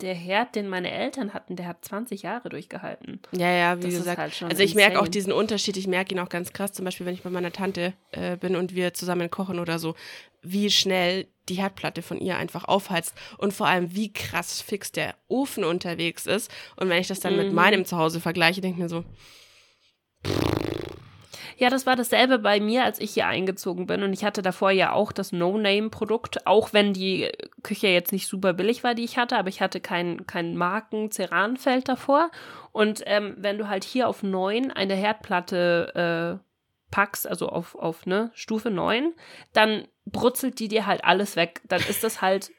[0.00, 3.20] der Herd, den meine Eltern hatten, der hat 20 Jahre durchgehalten.
[3.32, 4.18] Ja, ja, wie das gesagt.
[4.18, 7.06] Halt also ich merke auch diesen Unterschied, ich merke ihn auch ganz krass, zum Beispiel,
[7.06, 9.94] wenn ich bei meiner Tante äh, bin und wir zusammen kochen oder so,
[10.42, 15.14] wie schnell die Herdplatte von ihr einfach aufheizt und vor allem, wie krass fix der
[15.28, 16.50] Ofen unterwegs ist.
[16.76, 17.42] Und wenn ich das dann mhm.
[17.42, 19.04] mit meinem Zuhause vergleiche, denke ich mir so,
[21.56, 24.02] ja, das war dasselbe bei mir, als ich hier eingezogen bin.
[24.02, 27.30] Und ich hatte davor ja auch das No-Name-Produkt, auch wenn die
[27.62, 31.88] Küche jetzt nicht super billig war, die ich hatte, aber ich hatte kein, kein Marken-Ceranfeld
[31.88, 32.30] davor.
[32.72, 36.44] Und ähm, wenn du halt hier auf 9 eine Herdplatte äh,
[36.90, 39.12] packst, also auf, auf ne, Stufe 9,
[39.52, 41.60] dann brutzelt die dir halt alles weg.
[41.68, 42.50] Dann ist das halt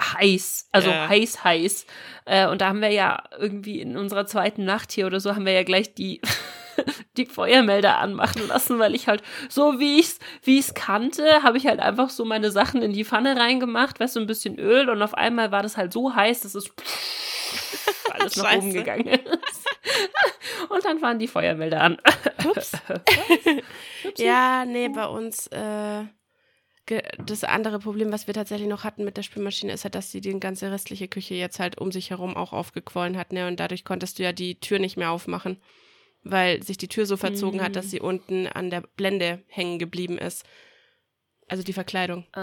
[0.00, 1.08] heiß, also ja.
[1.08, 1.86] heiß, heiß.
[2.24, 5.46] Äh, und da haben wir ja irgendwie in unserer zweiten Nacht hier oder so, haben
[5.46, 6.20] wir ja gleich die
[7.16, 11.66] die Feuermelder anmachen lassen, weil ich halt so wie ich's wie ich's kannte, habe ich
[11.66, 15.02] halt einfach so meine Sachen in die Pfanne reingemacht, weißt du, ein bisschen Öl und
[15.02, 16.70] auf einmal war das halt so heiß, dass es
[18.10, 19.66] alles nach oben gegangen ist.
[20.68, 21.98] und dann waren die Feuermelder an.
[22.44, 22.72] Ups.
[24.16, 26.04] ja, nee, bei uns äh
[27.18, 30.22] das andere Problem, was wir tatsächlich noch hatten mit der Spülmaschine, ist halt, dass sie
[30.22, 33.46] die ganze restliche Küche jetzt halt um sich herum auch aufgequollen hat, ne?
[33.46, 35.58] Und dadurch konntest du ja die Tür nicht mehr aufmachen
[36.22, 37.64] weil sich die Tür so verzogen mhm.
[37.64, 37.90] hat, dass mhm.
[37.90, 40.44] sie unten an der Blende hängen geblieben ist.
[41.50, 42.26] Also die Verkleidung.
[42.36, 42.40] Uh,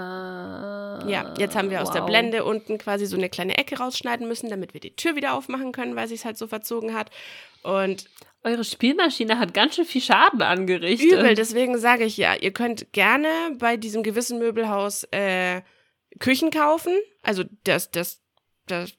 [1.07, 1.95] ja, jetzt haben wir aus wow.
[1.95, 5.35] der Blende unten quasi so eine kleine Ecke rausschneiden müssen, damit wir die Tür wieder
[5.35, 7.11] aufmachen können, weil sie es halt so verzogen hat.
[7.61, 8.09] Und
[8.43, 11.19] eure Spielmaschine hat ganz schön viel Schaden angerichtet.
[11.19, 13.27] Übel, deswegen sage ich ja, ihr könnt gerne
[13.59, 15.61] bei diesem gewissen Möbelhaus äh,
[16.19, 16.93] Küchen kaufen.
[17.21, 18.21] Also das, das,
[18.65, 18.93] das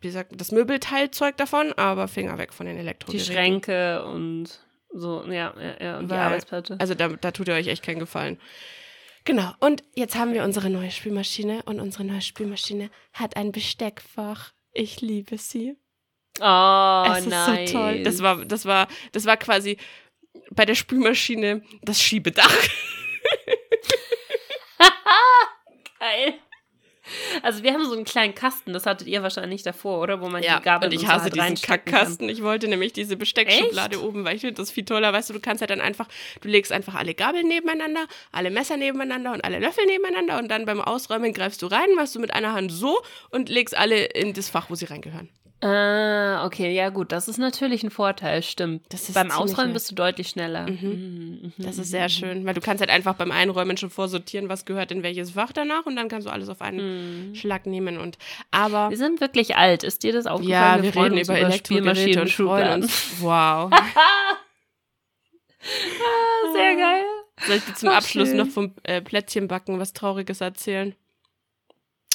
[0.00, 3.26] wie gesagt, das Möbelteilzeug davon, aber Finger weg von den Elektrogeräten.
[3.26, 6.76] Die Schränke und so, ja, ja, ja und Weil, die Arbeitsplatte.
[6.78, 8.38] Also da, da tut ihr euch echt keinen Gefallen.
[9.24, 14.52] Genau, und jetzt haben wir unsere neue Spülmaschine und unsere neue Spülmaschine hat ein Besteckfach.
[14.72, 15.76] Ich liebe sie.
[16.40, 17.70] Oh, es ist nice.
[17.70, 18.02] so toll.
[18.04, 19.76] Das war, das war, das war quasi
[20.50, 22.48] bei der Spülmaschine das Schiebedach.
[25.98, 26.34] Geil.
[27.42, 30.20] Also wir haben so einen kleinen Kasten, das hattet ihr wahrscheinlich davor, oder?
[30.20, 32.28] Wo man ja, die Gabel und ich hasse halt diesen Kackkasten.
[32.28, 34.04] Ich wollte nämlich diese Besteckschublade Echt?
[34.04, 35.12] oben, weil ich finde das viel toller.
[35.12, 36.08] Weißt du, du kannst ja dann einfach,
[36.40, 40.64] du legst einfach alle Gabeln nebeneinander, alle Messer nebeneinander und alle Löffel nebeneinander und dann
[40.64, 42.98] beim Ausräumen greifst du rein, machst du mit einer Hand so
[43.30, 45.28] und legst alle in das Fach, wo sie reingehören.
[45.60, 48.82] Ah, okay, ja gut, das ist natürlich ein Vorteil, stimmt.
[49.12, 50.70] beim Ausräumen bist du deutlich schneller.
[50.70, 51.40] Mhm.
[51.42, 51.52] Mhm.
[51.58, 54.92] Das ist sehr schön, weil du kannst halt einfach beim Einräumen schon vorsortieren, was gehört
[54.92, 57.34] in welches Fach danach und dann kannst du alles auf einen mhm.
[57.34, 58.18] Schlag nehmen und
[58.52, 59.82] aber wir sind wirklich alt.
[59.82, 60.48] Ist dir das aufgefallen?
[60.48, 63.08] Ja, wir, wir reden über Elektrogeräte und freuen uns.
[63.20, 63.72] Wow.
[63.72, 64.36] ah,
[66.52, 67.04] sehr geil.
[67.46, 68.36] Soll ich dir zum Ach, Abschluss schön.
[68.36, 70.94] noch vom äh, Plätzchenbacken was Trauriges erzählen?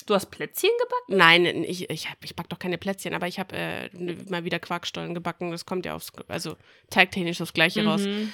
[0.06, 1.18] Du hast Plätzchen gebacken?
[1.18, 3.90] Nein, ich, ich, ich back doch keine Plätzchen, aber ich habe äh,
[4.30, 5.52] mal wieder Quarkstollen gebacken.
[5.52, 6.56] Das kommt ja aufs, also
[6.90, 7.88] teigtechnisch das gleiche mhm.
[7.88, 8.02] raus.
[8.02, 8.34] Mhm.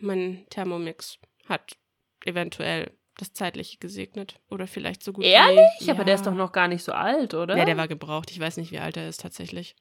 [0.00, 1.76] Mein Thermomix hat
[2.24, 4.40] eventuell das Zeitliche gesegnet.
[4.50, 5.60] Oder vielleicht so gut Ehrlich?
[5.78, 5.94] Wie, ja.
[5.94, 7.56] Aber der ist doch noch gar nicht so alt, oder?
[7.56, 8.30] Ja, der war gebraucht.
[8.30, 9.76] Ich weiß nicht, wie alt er ist tatsächlich.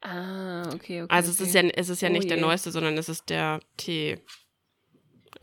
[0.00, 1.14] Ah, okay, okay.
[1.14, 1.42] Also okay.
[1.42, 2.30] es ist ja, es ist ja oh nicht je.
[2.30, 4.20] der neueste, sondern es ist der T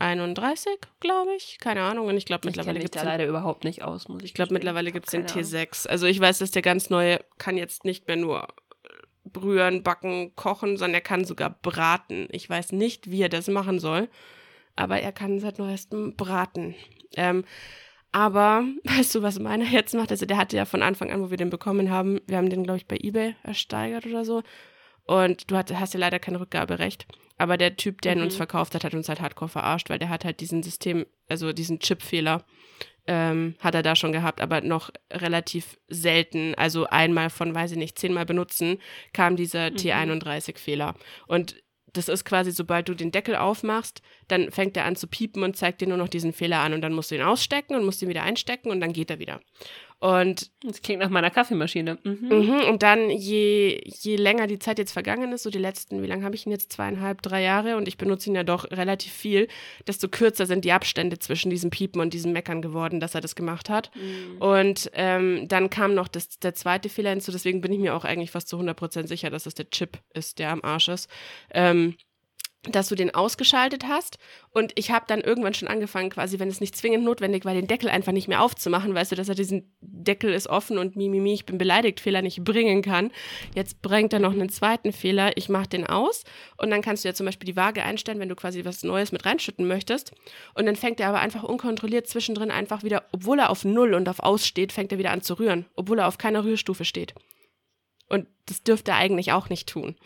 [0.02, 1.58] 31, glaube ich.
[1.60, 2.08] Keine Ahnung.
[2.08, 3.04] Und ich glaube, mittlerweile gibt es.
[3.04, 5.86] leider überhaupt nicht aus, muss ich Ich glaube, mittlerweile gibt es den T6.
[5.86, 8.48] Also ich weiß, dass der ganz neue kann jetzt nicht mehr nur
[9.24, 12.26] brühen, backen, kochen, sondern er kann sogar braten.
[12.32, 14.08] Ich weiß nicht, wie er das machen soll,
[14.74, 16.74] aber er kann seit neuestem braten.
[17.16, 17.44] Ähm,
[18.10, 20.10] aber weißt du, was meiner jetzt macht?
[20.10, 22.64] Also der hatte ja von Anfang an, wo wir den bekommen haben, wir haben den,
[22.64, 24.42] glaube ich, bei eBay ersteigert oder so.
[25.06, 27.06] Und du hast ja leider kein Rückgaberecht.
[27.42, 28.20] Aber der Typ, der mhm.
[28.20, 28.36] ihn uns mhm.
[28.36, 31.80] verkauft hat, hat uns halt hardcore verarscht, weil der hat halt diesen System, also diesen
[31.80, 32.44] Chip-Fehler,
[33.08, 36.54] ähm, hat er da schon gehabt, aber noch relativ selten.
[36.54, 38.78] Also einmal von, weiß ich nicht, zehnmal benutzen,
[39.12, 39.74] kam dieser mhm.
[39.74, 40.94] T31-Fehler.
[41.26, 41.56] Und
[41.92, 45.56] das ist quasi, sobald du den Deckel aufmachst, dann fängt er an zu piepen und
[45.56, 48.02] zeigt dir nur noch diesen Fehler an und dann musst du ihn ausstecken und musst
[48.02, 49.40] ihn wieder einstecken und dann geht er wieder.
[50.02, 51.96] Und das klingt nach meiner Kaffeemaschine.
[52.02, 52.28] Mhm.
[52.28, 56.08] Mhm, und dann, je, je länger die Zeit jetzt vergangen ist, so die letzten, wie
[56.08, 56.72] lange habe ich ihn jetzt?
[56.72, 59.46] Zweieinhalb, drei Jahre und ich benutze ihn ja doch relativ viel,
[59.86, 63.36] desto kürzer sind die Abstände zwischen diesem Piepen und diesem Meckern geworden, dass er das
[63.36, 63.92] gemacht hat.
[63.94, 64.38] Mhm.
[64.42, 68.04] Und ähm, dann kam noch das, der zweite Fehler hinzu, deswegen bin ich mir auch
[68.04, 71.08] eigentlich fast zu 100% sicher, dass es der Chip ist, der am Arsch ist.
[71.54, 71.94] Ähm,
[72.70, 74.18] dass du den ausgeschaltet hast.
[74.50, 77.66] Und ich habe dann irgendwann schon angefangen, quasi, wenn es nicht zwingend notwendig war, den
[77.66, 81.34] Deckel einfach nicht mehr aufzumachen, weißt du, dass er diesen Deckel ist offen und mimimi,
[81.34, 83.10] ich bin beleidigt, Fehler nicht bringen kann.
[83.54, 86.22] Jetzt bringt er noch einen zweiten Fehler, ich mache den aus.
[86.56, 89.10] Und dann kannst du ja zum Beispiel die Waage einstellen, wenn du quasi was Neues
[89.10, 90.12] mit reinschütten möchtest.
[90.54, 94.08] Und dann fängt er aber einfach unkontrolliert zwischendrin einfach wieder, obwohl er auf Null und
[94.08, 97.14] auf Aus steht, fängt er wieder an zu rühren, obwohl er auf keiner Rührstufe steht.
[98.12, 99.96] Und das dürfte er eigentlich auch nicht tun.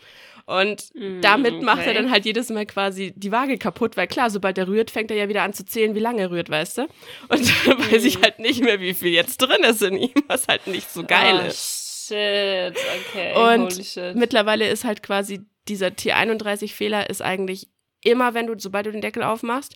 [0.45, 1.93] Und Mm, damit macht er okay.
[1.95, 5.17] dann halt jedes Mal quasi die Waage kaputt, weil klar, sobald er rührt, fängt er
[5.17, 6.81] ja wieder an zu zählen, wie lange er rührt, weißt du?
[7.27, 10.47] Und dann weiß ich halt nicht mehr, wie viel jetzt drin ist in ihm, was
[10.47, 12.07] halt nicht so geil oh, ist.
[12.07, 12.77] Shit,
[13.09, 13.53] okay.
[13.53, 14.15] Und shit.
[14.15, 17.67] Mittlerweile ist halt quasi dieser T31-Fehler ist eigentlich
[18.01, 19.75] immer, wenn du, sobald du den Deckel aufmachst.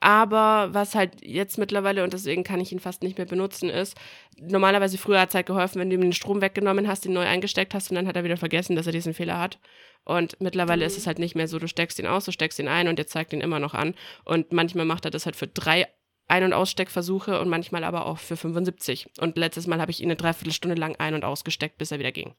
[0.00, 3.96] Aber was halt jetzt mittlerweile, und deswegen kann ich ihn fast nicht mehr benutzen, ist,
[4.40, 7.26] normalerweise früher hat es halt geholfen, wenn du ihm den Strom weggenommen hast, ihn neu
[7.26, 9.58] eingesteckt hast und dann hat er wieder vergessen, dass er diesen Fehler hat.
[10.04, 10.86] Und mittlerweile Mhm.
[10.86, 12.98] ist es halt nicht mehr so, du steckst ihn aus, du steckst ihn ein und
[12.98, 13.94] der zeigt ihn immer noch an.
[14.24, 15.86] Und manchmal macht er das halt für drei
[16.28, 19.08] Ein- und Aussteckversuche und manchmal aber auch für 75.
[19.20, 22.12] Und letztes Mal habe ich ihn eine Dreiviertelstunde lang ein- und ausgesteckt, bis er wieder
[22.12, 22.34] ging.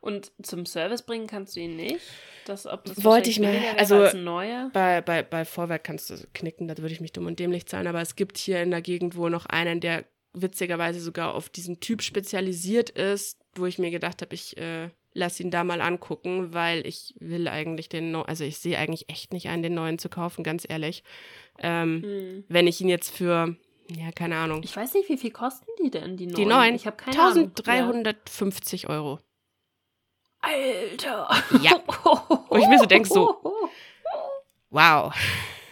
[0.00, 2.00] Und zum Service bringen kannst du ihn nicht?
[2.44, 3.56] Das, ob das Wollte ich mal.
[3.76, 4.14] Also- als?
[4.72, 7.86] Bei, bei, bei Vorwerk kannst du knicken, da würde ich mich dumm und dämlich zahlen,
[7.86, 11.80] aber es gibt hier in der Gegend wohl noch einen, der witzigerweise sogar auf diesen
[11.80, 16.52] Typ spezialisiert ist, wo ich mir gedacht habe, ich äh, lass ihn da mal angucken,
[16.52, 19.98] weil ich will eigentlich den neuen, also ich sehe eigentlich echt nicht ein, den neuen
[19.98, 21.02] zu kaufen, ganz ehrlich.
[21.58, 22.44] Ähm, Hm.
[22.48, 23.56] Wenn ich ihn jetzt für,
[23.90, 26.36] ja, keine Ahnung, Ich weiß nicht, wie viel kosten die denn, die neuen?
[26.36, 27.52] die neuen, Ich habe keine Ahnung.
[27.56, 29.18] 1350 Euro.
[30.40, 31.28] Alter.
[31.62, 31.72] Ja.
[32.48, 33.36] Wo ich mir so denk, so,
[34.70, 35.14] Wow.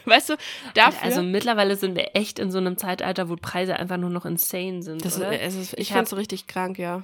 [0.06, 0.36] Weißt du,
[0.74, 1.02] dafür.
[1.02, 4.82] Also mittlerweile sind wir echt in so einem Zeitalter, wo Preise einfach nur noch insane
[4.82, 5.04] sind.
[5.04, 7.02] das, ist, ich finde es richtig krank, ja.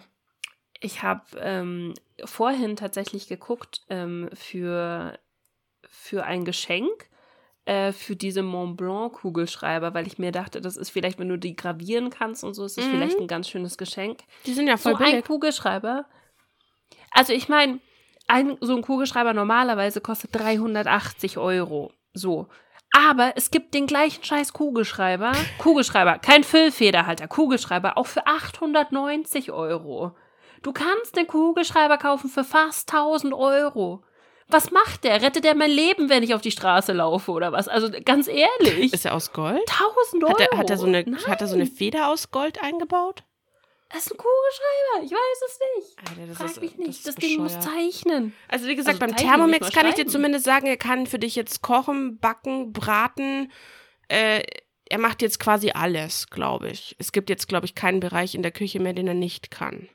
[0.81, 1.95] Ich habe ähm,
[2.25, 5.19] vorhin tatsächlich geguckt ähm, für,
[5.89, 7.09] für ein Geschenk
[7.67, 11.39] äh, für diese Mont Blanc Kugelschreiber, weil ich mir dachte, das ist vielleicht, wenn du
[11.39, 12.91] die gravieren kannst und so, ist das Mhm.
[12.91, 14.21] vielleicht ein ganz schönes Geschenk.
[14.47, 15.25] Die sind ja voll so ein billig.
[15.27, 16.07] Kugelschreiber.
[17.11, 17.81] Also ich meine,
[18.27, 21.93] ein, so ein Kugelschreiber normalerweise kostet 380 Euro.
[22.15, 22.49] So.
[22.93, 25.33] Aber es gibt den gleichen scheiß Kugelschreiber.
[25.59, 30.17] Kugelschreiber, kein Füllfederhalter, Kugelschreiber, auch für 890 Euro.
[30.63, 34.03] Du kannst den Kugelschreiber kaufen für fast 1000 Euro.
[34.49, 35.23] Was macht der?
[35.23, 37.69] Rettet der mein Leben, wenn ich auf die Straße laufe oder was?
[37.69, 38.93] Also ganz ehrlich.
[38.93, 39.63] Ist er aus Gold?
[39.71, 40.33] 1000 Euro.
[40.33, 43.23] Hat er, hat, er so eine, Nein, hat er so eine Feder aus Gold eingebaut?
[43.93, 45.05] Das ist ein Kugelschreiber.
[45.05, 46.09] Ich weiß es nicht.
[46.09, 47.07] Alter, das Frag ist, mich nicht.
[47.07, 48.35] Das, ist Ding muss zeichnen.
[48.49, 51.35] Also wie gesagt, Also beim Thermomix kann ich dir zumindest sagen, er kann für dich
[51.35, 53.51] jetzt kochen, backen, braten.
[54.09, 54.43] Äh,
[54.89, 56.97] er macht jetzt quasi alles, glaube ich.
[56.99, 59.89] Es gibt jetzt, glaube ich, keinen Bereich in der Küche mehr, den er nicht kann.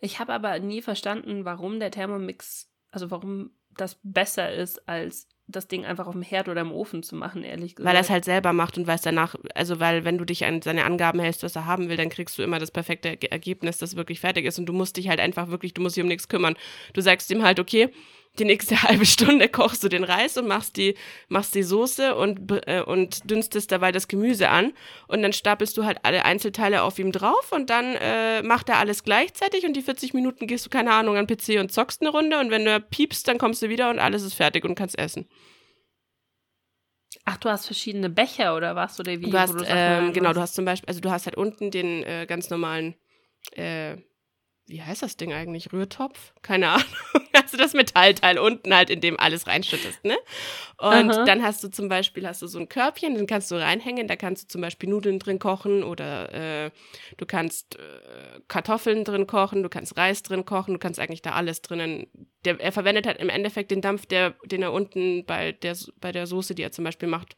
[0.00, 5.68] Ich habe aber nie verstanden, warum der Thermomix, also warum das besser ist, als das
[5.68, 7.88] Ding einfach auf dem Herd oder im Ofen zu machen, ehrlich gesagt.
[7.88, 10.62] Weil er es halt selber macht und weiß danach, also weil wenn du dich an
[10.62, 13.78] seine Angaben hältst, was er haben will, dann kriegst du immer das perfekte Erge- Ergebnis,
[13.78, 16.08] das wirklich fertig ist und du musst dich halt einfach wirklich, du musst dich um
[16.08, 16.56] nichts kümmern.
[16.92, 17.90] Du sagst ihm halt, okay,
[18.38, 20.96] die nächste halbe Stunde kochst du den Reis und machst die,
[21.28, 24.72] machst die Soße und, äh, und dünstest dabei das Gemüse an
[25.08, 28.78] und dann stapelst du halt alle Einzelteile auf ihm drauf und dann äh, macht er
[28.78, 32.00] alles gleichzeitig und die 40 Minuten gehst du, keine Ahnung, an den PC und zockst
[32.00, 34.74] eine Runde und wenn du piepst, dann kommst du wieder und alles ist fertig und
[34.74, 35.28] kannst essen.
[37.24, 38.98] Ach, du hast verschiedene Becher oder was?
[38.98, 39.30] Oder wie?
[39.30, 42.02] Du hast, Sachen ähm, genau, du hast zum Beispiel, also du hast halt unten den
[42.02, 42.94] äh, ganz normalen,
[43.52, 43.96] äh,
[44.66, 45.72] wie heißt das Ding eigentlich?
[45.72, 46.32] Rührtopf?
[46.42, 46.86] Keine Ahnung.
[47.52, 50.16] Also das Metallteil unten halt, in dem alles reinschüttest, ne?
[50.78, 51.24] Und Aha.
[51.24, 54.16] dann hast du zum Beispiel, hast du so ein Körbchen, den kannst du reinhängen, da
[54.16, 56.70] kannst du zum Beispiel Nudeln drin kochen oder äh,
[57.18, 61.32] du kannst äh, Kartoffeln drin kochen, du kannst Reis drin kochen, du kannst eigentlich da
[61.32, 62.06] alles drinnen.
[62.46, 66.10] Der, er verwendet halt im Endeffekt den Dampf, der, den er unten bei der, bei
[66.10, 67.36] der Soße, die er zum Beispiel macht,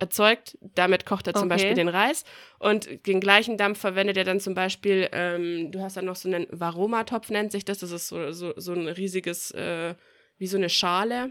[0.00, 0.58] erzeugt.
[0.60, 1.48] Damit kocht er zum Okay.
[1.50, 2.24] Beispiel den Reis.
[2.58, 6.28] Und den gleichen Dampf verwendet er dann zum Beispiel, ähm, du hast dann noch so
[6.28, 7.78] einen Varoma-Topf, nennt sich das.
[7.78, 9.94] Das ist so, so, so ein riesiges, äh,
[10.38, 11.30] wie so eine Schale.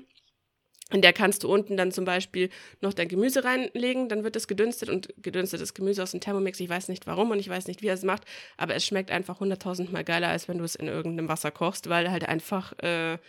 [0.91, 2.50] In der kannst du unten dann zum Beispiel
[2.82, 6.60] noch dein Gemüse reinlegen, dann wird es gedünstet und gedünstetes Gemüse aus dem Thermomix.
[6.60, 8.24] Ich weiß nicht warum und ich weiß nicht, wie er es macht,
[8.58, 12.10] aber es schmeckt einfach hunderttausendmal geiler, als wenn du es in irgendeinem Wasser kochst, weil
[12.10, 13.20] halt einfach, äh,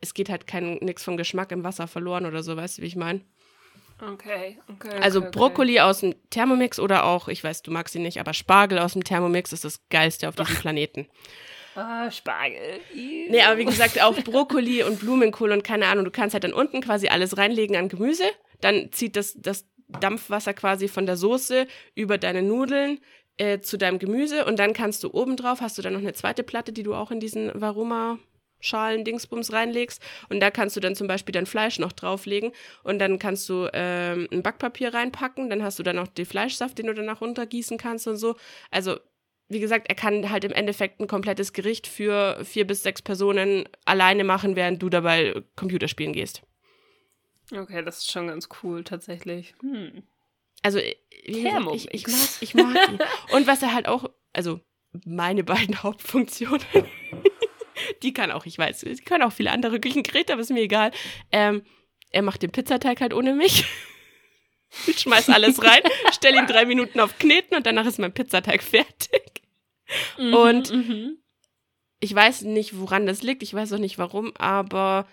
[0.00, 2.86] es geht halt kein nichts vom Geschmack im Wasser verloren oder so, weißt du, wie
[2.86, 3.20] ich meine?
[4.02, 4.98] Okay, okay.
[5.00, 8.34] Also okay, Brokkoli aus dem Thermomix oder auch, ich weiß, du magst ihn nicht, aber
[8.34, 11.06] Spargel aus dem Thermomix ist das geilste auf diesem Planeten.
[11.76, 12.80] Ah, Spargel.
[12.92, 13.30] Ew.
[13.30, 16.52] Nee, aber wie gesagt, auch Brokkoli und Blumenkohl und keine Ahnung, du kannst halt dann
[16.52, 18.24] unten quasi alles reinlegen an Gemüse,
[18.60, 22.98] dann zieht das, das Dampfwasser quasi von der Soße über deine Nudeln
[23.36, 26.12] äh, zu deinem Gemüse und dann kannst du oben drauf, hast du dann noch eine
[26.12, 28.18] zweite Platte, die du auch in diesen Varuma
[28.62, 32.52] Schalen, Dingsbums reinlegst und da kannst du dann zum Beispiel dein Fleisch noch drauflegen
[32.82, 36.78] und dann kannst du ähm, ein Backpapier reinpacken, dann hast du dann noch den Fleischsaft,
[36.78, 38.36] den du danach runtergießen kannst und so.
[38.70, 38.98] Also
[39.48, 43.68] wie gesagt, er kann halt im Endeffekt ein komplettes Gericht für vier bis sechs Personen
[43.84, 46.42] alleine machen, während du dabei Computerspielen gehst.
[47.54, 49.54] Okay, das ist schon ganz cool, tatsächlich.
[49.60, 50.04] Hm.
[50.62, 52.98] Also, wie gesagt, ich, ich, mag, ich mag ihn.
[53.36, 54.60] Und was er halt auch, also
[55.04, 56.64] meine beiden Hauptfunktionen,
[58.02, 60.90] die kann auch, ich weiß, die können auch viele andere Küchengeräte, aber ist mir egal.
[61.30, 61.62] Ähm,
[62.10, 63.64] er macht den Pizzateig halt ohne mich.
[64.86, 65.82] Ich schmeiß alles rein,
[66.14, 69.42] stell ihn drei Minuten auf Kneten und danach ist mein Pizzateig fertig.
[70.16, 71.18] Mhm, Und- mhm.
[72.00, 75.06] Ich weiß nicht, woran das liegt, ich weiß auch nicht warum, aber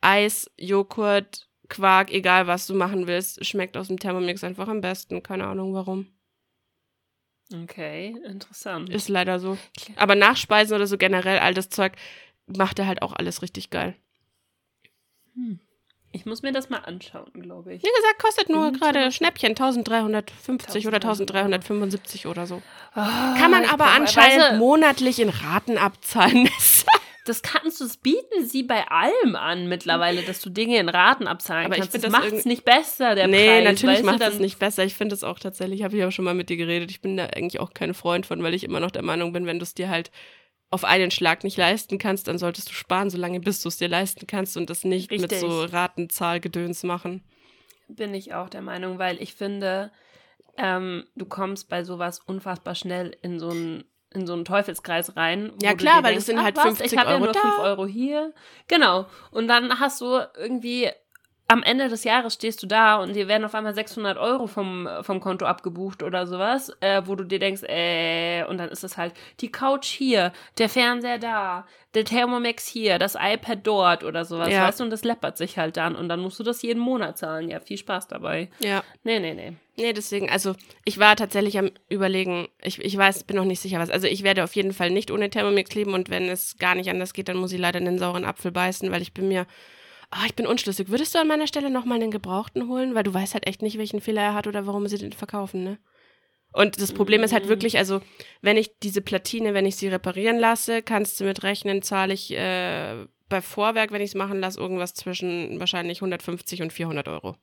[0.00, 5.22] Eis, Joghurt, Quark, egal was du machen willst, schmeckt aus dem Thermomix einfach am besten.
[5.24, 6.06] Keine Ahnung warum.
[7.52, 8.90] Okay, interessant.
[8.90, 9.58] Ist leider so.
[9.96, 11.92] Aber Nachspeisen oder so generell, all das Zeug,
[12.46, 13.94] macht er halt auch alles richtig geil.
[16.14, 17.82] Ich muss mir das mal anschauen, glaube ich.
[17.82, 19.10] Wie gesagt, kostet nur gerade.
[19.10, 21.62] Schnäppchen, 1350 oder 1300.
[21.64, 22.62] 1375 oder so.
[22.94, 26.48] Ah, Kann man aber anscheinend monatlich in Raten abzahlen.
[27.24, 31.28] Das kannst du, das bieten sie bei allem an mittlerweile, dass du Dinge in Raten
[31.28, 31.92] abzahlen Aber ich kannst.
[31.92, 33.64] find das das macht es nicht besser, der nee, Preis.
[33.64, 34.84] natürlich weißt du, macht es nicht besser.
[34.84, 36.90] Ich finde es auch tatsächlich, habe ich auch schon mal mit dir geredet.
[36.90, 39.46] Ich bin da eigentlich auch kein Freund von, weil ich immer noch der Meinung bin,
[39.46, 40.10] wenn du es dir halt
[40.70, 43.88] auf einen Schlag nicht leisten kannst, dann solltest du sparen, solange bis du es dir
[43.88, 45.40] leisten kannst und das nicht mit Richtig.
[45.40, 47.22] so Ratenzahlgedöns machen.
[47.88, 49.92] Bin ich auch der Meinung, weil ich finde,
[50.56, 55.52] ähm, du kommst bei sowas unfassbar schnell in so einen in so einen Teufelskreis rein.
[55.62, 57.40] Ja, klar, weil denkst, es sind halt was, 50 ich habe ja Euro nur da.
[57.40, 58.32] 5 Euro hier.
[58.68, 59.06] Genau.
[59.30, 60.90] Und dann hast du irgendwie
[61.52, 64.88] am Ende des Jahres stehst du da und dir werden auf einmal 600 Euro vom,
[65.02, 68.96] vom Konto abgebucht oder sowas, äh, wo du dir denkst, äh, und dann ist es
[68.96, 74.48] halt die Couch hier, der Fernseher da, der Thermomix hier, das iPad dort oder sowas,
[74.50, 74.66] Ja.
[74.66, 77.18] weißt du, und das läppert sich halt dann und dann musst du das jeden Monat
[77.18, 77.48] zahlen.
[77.50, 78.48] Ja, viel Spaß dabei.
[78.60, 78.82] Ja.
[79.04, 79.52] Nee, nee, nee.
[79.76, 83.78] Nee, deswegen, also ich war tatsächlich am überlegen, ich, ich weiß, bin noch nicht sicher
[83.78, 83.88] was.
[83.90, 86.90] Also ich werde auf jeden Fall nicht ohne Thermomix leben und wenn es gar nicht
[86.90, 89.46] anders geht, dann muss ich leider einen sauren Apfel beißen, weil ich bin mir,
[90.12, 90.88] ah, ich bin unschlüssig.
[90.88, 92.94] Würdest du an meiner Stelle nochmal einen Gebrauchten holen?
[92.94, 95.64] Weil du weißt halt echt nicht, welchen Fehler er hat oder warum sie den verkaufen,
[95.64, 95.78] ne?
[96.52, 97.48] Und das Problem ist halt Mhm.
[97.48, 98.02] wirklich, also
[98.42, 102.30] wenn ich diese Platine, wenn ich sie reparieren lasse, kannst du mit rechnen, zahle ich
[102.30, 107.36] äh, bei Vorwerk, wenn ich es machen lasse, irgendwas zwischen wahrscheinlich 150 und 400 Euro.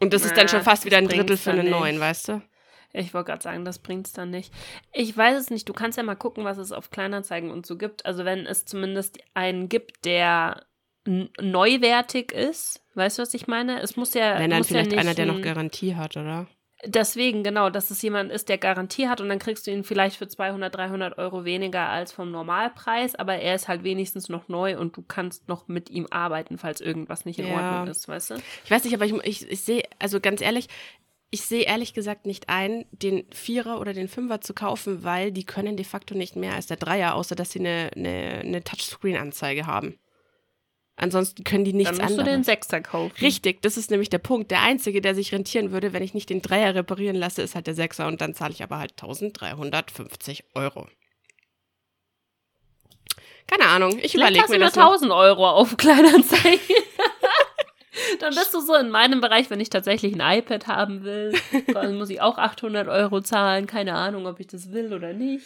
[0.00, 2.42] Und das ist dann schon fast wieder ein Drittel für einen neuen, weißt du?
[2.92, 4.52] Ich wollte gerade sagen, das bringt's dann nicht.
[4.92, 5.68] Ich weiß es nicht.
[5.68, 8.06] Du kannst ja mal gucken, was es auf Kleinanzeigen und so gibt.
[8.06, 10.67] Also wenn es zumindest einen gibt, der
[11.40, 13.80] neuwertig ist, weißt du, was ich meine?
[13.80, 16.46] Es muss ja, Wenn dann muss ja vielleicht nicht einer, der noch Garantie hat, oder?
[16.84, 20.16] Deswegen, genau, dass es jemand ist, der Garantie hat und dann kriegst du ihn vielleicht
[20.16, 24.78] für 200, 300 Euro weniger als vom Normalpreis, aber er ist halt wenigstens noch neu
[24.78, 27.56] und du kannst noch mit ihm arbeiten, falls irgendwas nicht in Ja.
[27.56, 28.34] Ordnung ist, weißt du?
[28.64, 30.68] Ich weiß nicht, aber ich, ich, ich sehe, also ganz ehrlich,
[31.30, 35.44] ich sehe ehrlich gesagt nicht ein, den Vierer oder den Fünfer zu kaufen, weil die
[35.44, 39.66] können de facto nicht mehr als der Dreier, außer dass sie eine, eine, eine Touchscreen-Anzeige
[39.66, 39.98] haben.
[41.00, 42.46] Ansonsten können die nichts dann musst du den anderes.
[42.46, 43.14] Sechser kaufen.
[43.20, 44.50] Richtig, das ist nämlich der Punkt.
[44.50, 47.68] Der einzige, der sich rentieren würde, wenn ich nicht den Dreier reparieren lasse, ist halt
[47.68, 50.88] der Sechser und dann zahle ich aber halt 1350 Euro.
[53.46, 54.86] Keine Ahnung, ich Vielleicht überlege hast mir du nur das noch.
[54.92, 56.60] 1000 Euro auf Kleinanzeigen.
[58.20, 61.34] Dann bist du so in meinem Bereich, wenn ich tatsächlich ein iPad haben will,
[61.72, 63.66] dann muss ich auch 800 Euro zahlen.
[63.66, 65.44] Keine Ahnung, ob ich das will oder nicht.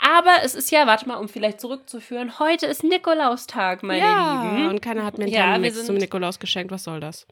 [0.00, 4.68] Aber es ist ja, warte mal, um vielleicht zurückzuführen, heute ist Nikolaustag, meine ja, Lieben.
[4.68, 6.70] und keiner hat mir einen Ja, Thermomix zum Nikolaus geschenkt.
[6.72, 7.26] Was soll das?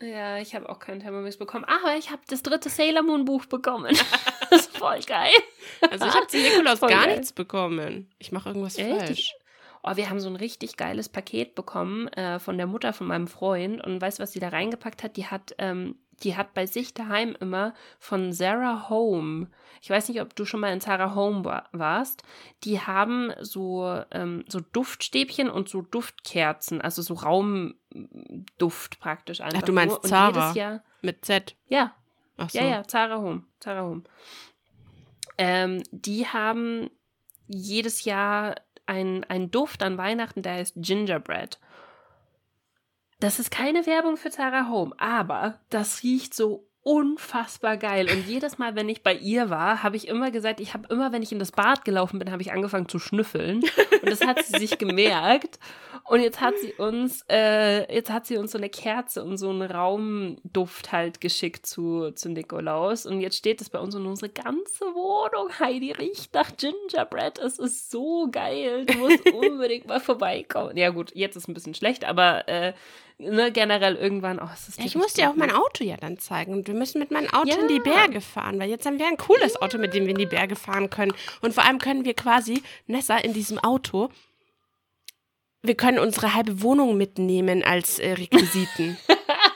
[0.00, 3.44] Ja, ich habe auch keinen Thermomix bekommen, aber ich habe das dritte Sailor Moon Buch
[3.46, 3.94] bekommen.
[4.50, 5.30] das ist voll geil.
[5.90, 7.12] Also ich habe zu Nikolaus Voll gar geil.
[7.16, 8.10] nichts bekommen.
[8.18, 8.88] Ich mache irgendwas Echt?
[8.90, 9.34] falsch.
[9.82, 13.28] Oh, wir haben so ein richtig geiles Paket bekommen äh, von der Mutter von meinem
[13.28, 13.82] Freund.
[13.82, 15.16] Und weißt du, was sie da reingepackt hat?
[15.16, 19.48] Die hat, ähm, die hat bei sich daheim immer von Sarah Home.
[19.82, 22.22] Ich weiß nicht, ob du schon mal in Sarah Home wa warst.
[22.64, 29.62] Die haben so, ähm, so Duftstäbchen und so Duftkerzen, also so Raumduft praktisch einfach.
[29.62, 30.02] du meinst nur.
[30.02, 30.40] Zara?
[30.48, 31.56] jedes Jahr, Mit Z.
[31.68, 31.94] ja,
[32.36, 32.58] Ach so.
[32.58, 33.44] ja, ja, Zara Home.
[33.58, 34.02] Zara Home.
[35.38, 36.90] Ähm, die haben
[37.46, 38.56] jedes Jahr
[38.86, 41.60] einen Duft an Weihnachten, der heißt Gingerbread.
[43.20, 48.08] Das ist keine Werbung für Tara Home, aber das riecht so unfassbar geil.
[48.10, 51.12] Und jedes Mal, wenn ich bei ihr war, habe ich immer gesagt, ich habe immer,
[51.12, 53.62] wenn ich in das Bad gelaufen bin, habe ich angefangen zu schnüffeln.
[54.02, 55.58] Und das hat sie sich gemerkt.
[56.04, 59.50] Und jetzt hat sie uns, äh, jetzt hat sie uns so eine Kerze und so
[59.50, 63.06] einen Raumduft halt geschickt zu, zu Nikolaus.
[63.06, 65.50] Und jetzt steht es bei uns in unsere ganze Wohnung.
[65.58, 67.38] Heidi riecht nach Gingerbread.
[67.38, 68.86] Es ist so geil.
[68.86, 70.76] Du musst unbedingt mal vorbeikommen.
[70.76, 72.72] Ja gut, jetzt ist ein bisschen schlecht, aber äh,
[73.18, 76.52] ne, generell irgendwann, oh, es ist Ich muss dir auch mein Auto ja dann zeigen.
[76.52, 77.56] Und wir müssen mit meinem Auto ja.
[77.56, 79.60] in die Berge fahren, weil jetzt haben wir ein cooles.
[79.60, 81.12] Auto, mit dem wir in die Berge fahren können.
[81.40, 84.10] Und vor allem können wir quasi, Nessa, in diesem Auto,
[85.62, 88.96] wir können unsere halbe Wohnung mitnehmen als äh, Requisiten.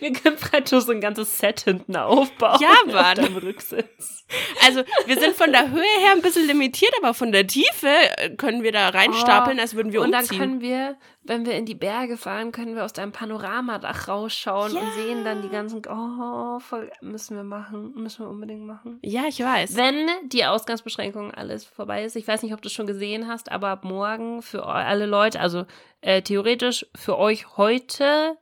[0.00, 2.58] wir können praktisch so ein ganzes Set hinten aufbauen.
[2.60, 3.16] Ja, Mann.
[3.16, 4.24] Dem Rücksitz.
[4.64, 8.30] Also, wir sind von der Höhe her ein bisschen limitiert, aber von der Tiefe äh,
[8.36, 10.22] können wir da reinstapeln, oh, als würden wir und umziehen.
[10.22, 14.08] Und dann können wir, wenn wir in die Berge fahren, können wir aus deinem Panoramadach
[14.08, 14.80] rausschauen ja.
[14.80, 18.98] und sehen dann die ganzen, oh, voll, müssen wir machen, müssen wir unbedingt machen.
[19.02, 19.76] Ja, ich weiß.
[19.76, 23.50] Wenn die Ausgangsbeschränkung alles vorbei ist, ich weiß nicht, ob du es schon gesehen hast,
[23.50, 25.66] aber ab morgen für alle Leute, also
[26.00, 28.36] äh, theoretisch für euch heute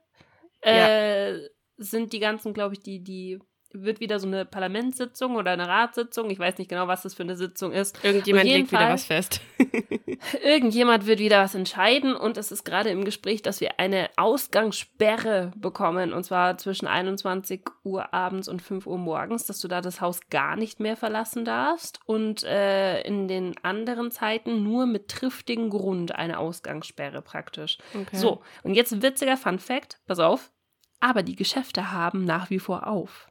[0.61, 1.39] äh,
[1.77, 3.39] sind die ganzen, glaube ich, die, die
[3.73, 6.29] wird wieder so eine Parlamentssitzung oder eine Ratssitzung.
[6.29, 8.03] Ich weiß nicht genau, was das für eine Sitzung ist.
[8.03, 9.41] Irgendjemand legt Fall, wieder was fest.
[10.43, 15.51] irgendjemand wird wieder was entscheiden und es ist gerade im Gespräch, dass wir eine Ausgangssperre
[15.55, 20.01] bekommen und zwar zwischen 21 Uhr abends und 5 Uhr morgens, dass du da das
[20.01, 25.69] Haus gar nicht mehr verlassen darfst und äh, in den anderen Zeiten nur mit triftigem
[25.69, 27.77] Grund eine Ausgangssperre praktisch.
[27.93, 28.17] Okay.
[28.17, 30.51] So, und jetzt ein witziger Fun Fact, pass auf,
[30.99, 33.30] aber die Geschäfte haben nach wie vor auf.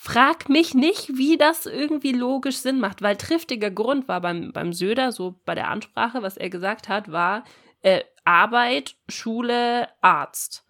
[0.00, 4.72] Frag mich nicht, wie das irgendwie logisch Sinn macht, weil triftiger Grund war beim, beim
[4.72, 7.42] Söder, so bei der Ansprache, was er gesagt hat, war
[7.82, 10.64] äh, Arbeit, Schule, Arzt.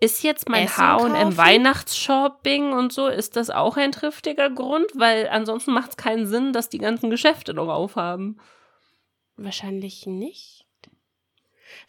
[0.00, 4.86] Ist jetzt mein H&M Weihnachtsshopping und so, ist das auch ein triftiger Grund?
[4.94, 8.40] Weil ansonsten macht es keinen Sinn, dass die ganzen Geschäfte noch aufhaben.
[9.36, 10.64] Wahrscheinlich nicht.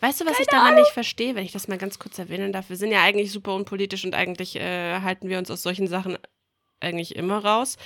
[0.01, 0.79] Weißt du, was Keine ich daran Ahnung.
[0.81, 2.69] nicht verstehe, wenn ich das mal ganz kurz erwähnen darf?
[2.69, 6.17] Wir sind ja eigentlich super unpolitisch und eigentlich äh, halten wir uns aus solchen Sachen
[6.79, 7.77] eigentlich immer raus.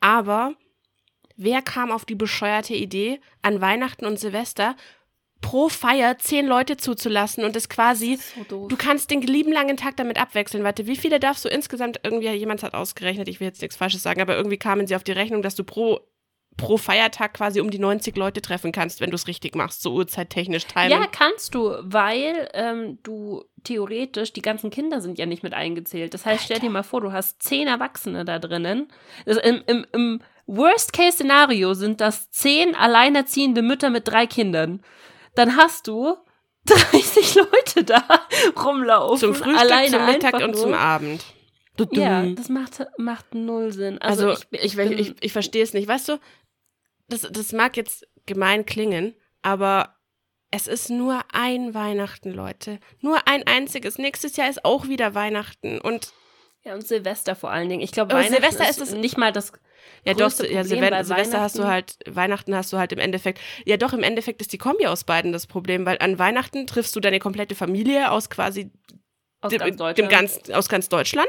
[0.00, 0.54] Aber
[1.36, 4.76] wer kam auf die bescheuerte Idee, an Weihnachten und Silvester
[5.40, 8.18] pro Feier zehn Leute zuzulassen und es quasi,
[8.48, 10.64] so du kannst den lieben langen Tag damit abwechseln.
[10.64, 14.02] Warte, wie viele darfst du insgesamt, irgendwie, jemand hat ausgerechnet, ich will jetzt nichts Falsches
[14.02, 16.00] sagen, aber irgendwie kamen sie auf die Rechnung, dass du pro
[16.56, 19.94] pro Feiertag quasi um die 90 Leute treffen kannst, wenn du es richtig machst, so
[19.94, 20.90] uhrzeittechnisch teilen.
[20.90, 26.14] Ja, kannst du, weil ähm, du theoretisch, die ganzen Kinder sind ja nicht mit eingezählt.
[26.14, 26.54] Das heißt, Alter.
[26.54, 28.88] stell dir mal vor, du hast zehn Erwachsene da drinnen.
[29.26, 34.82] Also im, im, im Worst-Case-Szenario sind das zehn alleinerziehende Mütter mit drei Kindern.
[35.34, 36.16] Dann hast du
[36.66, 38.04] 30 Leute da
[38.62, 39.18] rumlaufen.
[39.18, 41.24] Zum Frühstück, alleine zum Mittag und zum Abend.
[41.92, 43.98] Ja, das macht, macht null Sinn.
[43.98, 45.86] Also, also ich, ich, ich, ich, ich verstehe es nicht.
[45.86, 46.18] Weißt du,
[47.08, 49.97] das, das mag jetzt gemein klingen, aber
[50.50, 52.78] es ist nur ein Weihnachten, Leute.
[53.00, 53.98] Nur ein einziges.
[53.98, 56.12] Nächstes Jahr ist auch wieder Weihnachten und
[56.64, 57.82] ja und Silvester vor allen Dingen.
[57.82, 59.52] Ich glaube, Weihnachten Silvester ist, ist nicht mal das
[60.04, 63.76] ja, doch, ja, Silvester, Silvester hast du halt, Weihnachten hast du halt im Endeffekt, ja
[63.76, 67.00] doch, im Endeffekt ist die Kombi aus beiden das Problem, weil an Weihnachten triffst du
[67.00, 68.70] deine komplette Familie aus quasi
[69.40, 71.28] aus dem, ganz dem ganz, aus ganz Deutschland.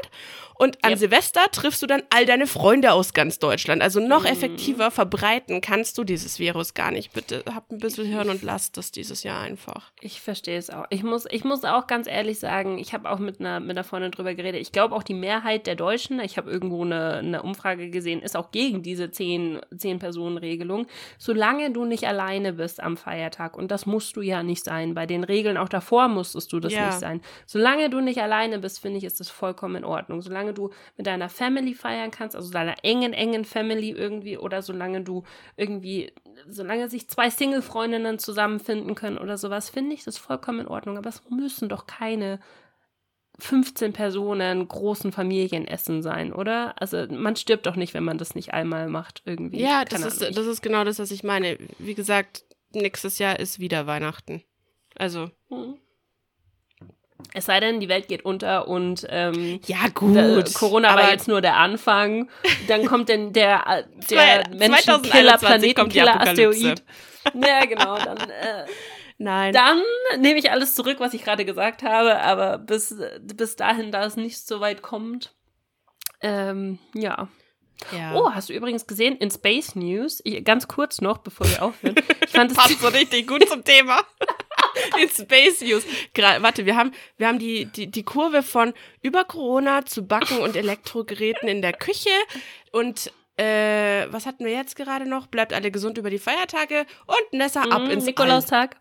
[0.60, 0.98] Und an yep.
[0.98, 3.80] Silvester triffst du dann all deine Freunde aus ganz Deutschland.
[3.80, 4.26] Also noch mm.
[4.26, 7.14] effektiver verbreiten kannst du dieses Virus gar nicht.
[7.14, 9.90] Bitte habt ein bisschen Hirn und lasst das dieses Jahr einfach.
[10.02, 10.84] Ich verstehe es auch.
[10.90, 13.84] Ich muss, ich muss auch ganz ehrlich sagen, ich habe auch mit einer, mit einer
[13.84, 14.60] Freundin drüber geredet.
[14.60, 18.36] Ich glaube auch die Mehrheit der Deutschen, ich habe irgendwo eine, eine Umfrage gesehen, ist
[18.36, 20.86] auch gegen diese zehn, zehn Personen Regelung.
[21.16, 24.92] Solange du nicht alleine bist am Feiertag und das musst du ja nicht sein.
[24.92, 26.88] Bei den Regeln auch davor musstest du das ja.
[26.88, 27.22] nicht sein.
[27.46, 30.22] Solange du nicht alleine bist, finde ich, ist das vollkommen in Ordnung.
[30.22, 35.02] Solange du mit deiner Family feiern kannst, also deiner engen, engen Family irgendwie, oder solange
[35.02, 35.24] du
[35.56, 36.12] irgendwie,
[36.48, 40.98] solange sich zwei Single-Freundinnen zusammenfinden können oder sowas, finde ich das vollkommen in Ordnung.
[40.98, 42.40] Aber es müssen doch keine
[43.38, 46.80] 15 Personen großen Familienessen sein, oder?
[46.80, 49.60] Also man stirbt doch nicht, wenn man das nicht einmal macht irgendwie.
[49.60, 51.58] Ja, das ist, das ist genau das, was ich meine.
[51.78, 54.42] Wie gesagt, nächstes Jahr ist wieder Weihnachten.
[54.96, 55.30] Also.
[55.48, 55.76] Hm.
[57.32, 60.54] Es sei denn, die Welt geht unter und ähm, ja gut.
[60.54, 62.28] Corona war jetzt nur der Anfang.
[62.68, 66.82] Dann kommt denn der, der Menschenkiller, Planetenkiller, Asteroid.
[67.34, 67.98] Ja, genau.
[67.98, 68.64] Dann, äh,
[69.18, 69.52] Nein.
[69.52, 69.82] Dann
[70.18, 74.16] nehme ich alles zurück, was ich gerade gesagt habe, aber bis, bis dahin, da es
[74.16, 75.34] nicht so weit kommt,
[76.22, 77.28] ähm, ja.
[77.92, 78.14] Ja.
[78.14, 81.96] Oh, hast du übrigens gesehen in Space News, ich, ganz kurz noch, bevor wir aufhören.
[82.24, 84.00] Ich fand das Passt so richtig gut zum Thema.
[84.96, 85.84] den Space News.
[86.14, 90.38] Gra warte, wir haben, wir haben die, die, die Kurve von über Corona zu Backen
[90.38, 92.10] und Elektrogeräten in der Küche
[92.72, 95.26] und äh, was hatten wir jetzt gerade noch?
[95.26, 98.76] Bleibt alle gesund über die Feiertage und Nessa ab Mhm, ins Nikolaustag.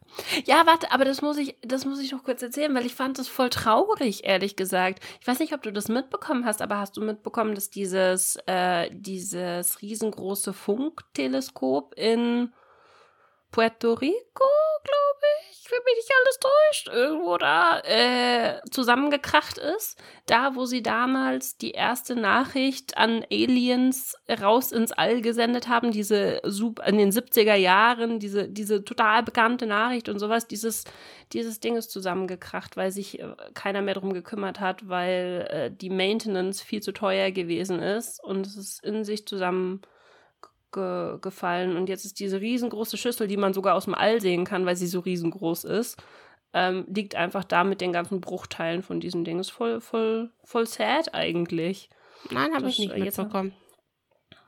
[0.46, 3.18] Ja, warte, aber das muss ich, das muss ich noch kurz erzählen, weil ich fand
[3.20, 5.02] das voll traurig, ehrlich gesagt.
[5.22, 8.90] Ich weiß nicht, ob du das mitbekommen hast, aber hast du mitbekommen, dass dieses, äh,
[8.92, 12.52] dieses riesengroße Funkteleskop in
[13.52, 14.46] Puerto Rico,
[14.84, 19.98] glaube ich, wenn mich nicht alles täuscht, irgendwo da äh, zusammengekracht ist.
[20.28, 26.42] Da, wo sie damals die erste Nachricht an Aliens raus ins All gesendet haben, diese
[26.86, 30.84] in den 70er Jahren, diese, diese total bekannte Nachricht und sowas, dieses,
[31.34, 35.90] dieses Ding ist zusammengekracht, weil sich äh, keiner mehr drum gekümmert hat, weil äh, die
[35.90, 39.82] Maintenance viel zu teuer gewesen ist und es ist in sich zusammen
[40.72, 41.76] ge gefallen.
[41.78, 44.76] Und jetzt ist diese riesengroße Schüssel, die man sogar aus dem All sehen kann, weil
[44.76, 46.02] sie so riesengroß ist,
[46.54, 49.40] ähm, liegt einfach da mit den ganzen Bruchteilen von diesem Ding.
[49.40, 51.90] Ist voll, voll, voll sad eigentlich.
[52.32, 53.54] Nein, habe ich nicht äh, jetzt- mitbekommen.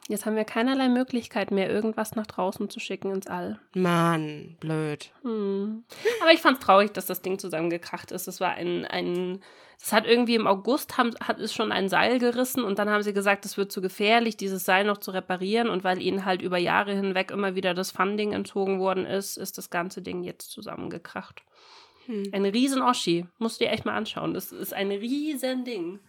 [0.08, 3.60] Jetzt haben wir keinerlei Möglichkeit mehr, irgendwas nach draußen zu schicken ins All.
[3.76, 5.12] Mann, blöd.
[5.22, 5.84] Hm.
[6.22, 8.28] Aber ich fand es traurig, dass das Ding zusammengekracht ist.
[8.28, 9.41] Das war ein, ein
[9.82, 13.02] das hat irgendwie im August, haben, hat es schon ein Seil gerissen und dann haben
[13.02, 15.70] sie gesagt, es wird zu gefährlich, dieses Seil noch zu reparieren.
[15.70, 19.58] Und weil ihnen halt über Jahre hinweg immer wieder das Funding entzogen worden ist, ist
[19.58, 21.41] das ganze Ding jetzt zusammengekracht.
[22.06, 22.30] Hm.
[22.32, 23.26] Ein riesen Oschi.
[23.39, 24.36] Musst du dir echt mal anschauen.
[24.36, 25.99] Das ist ein riesen Ding.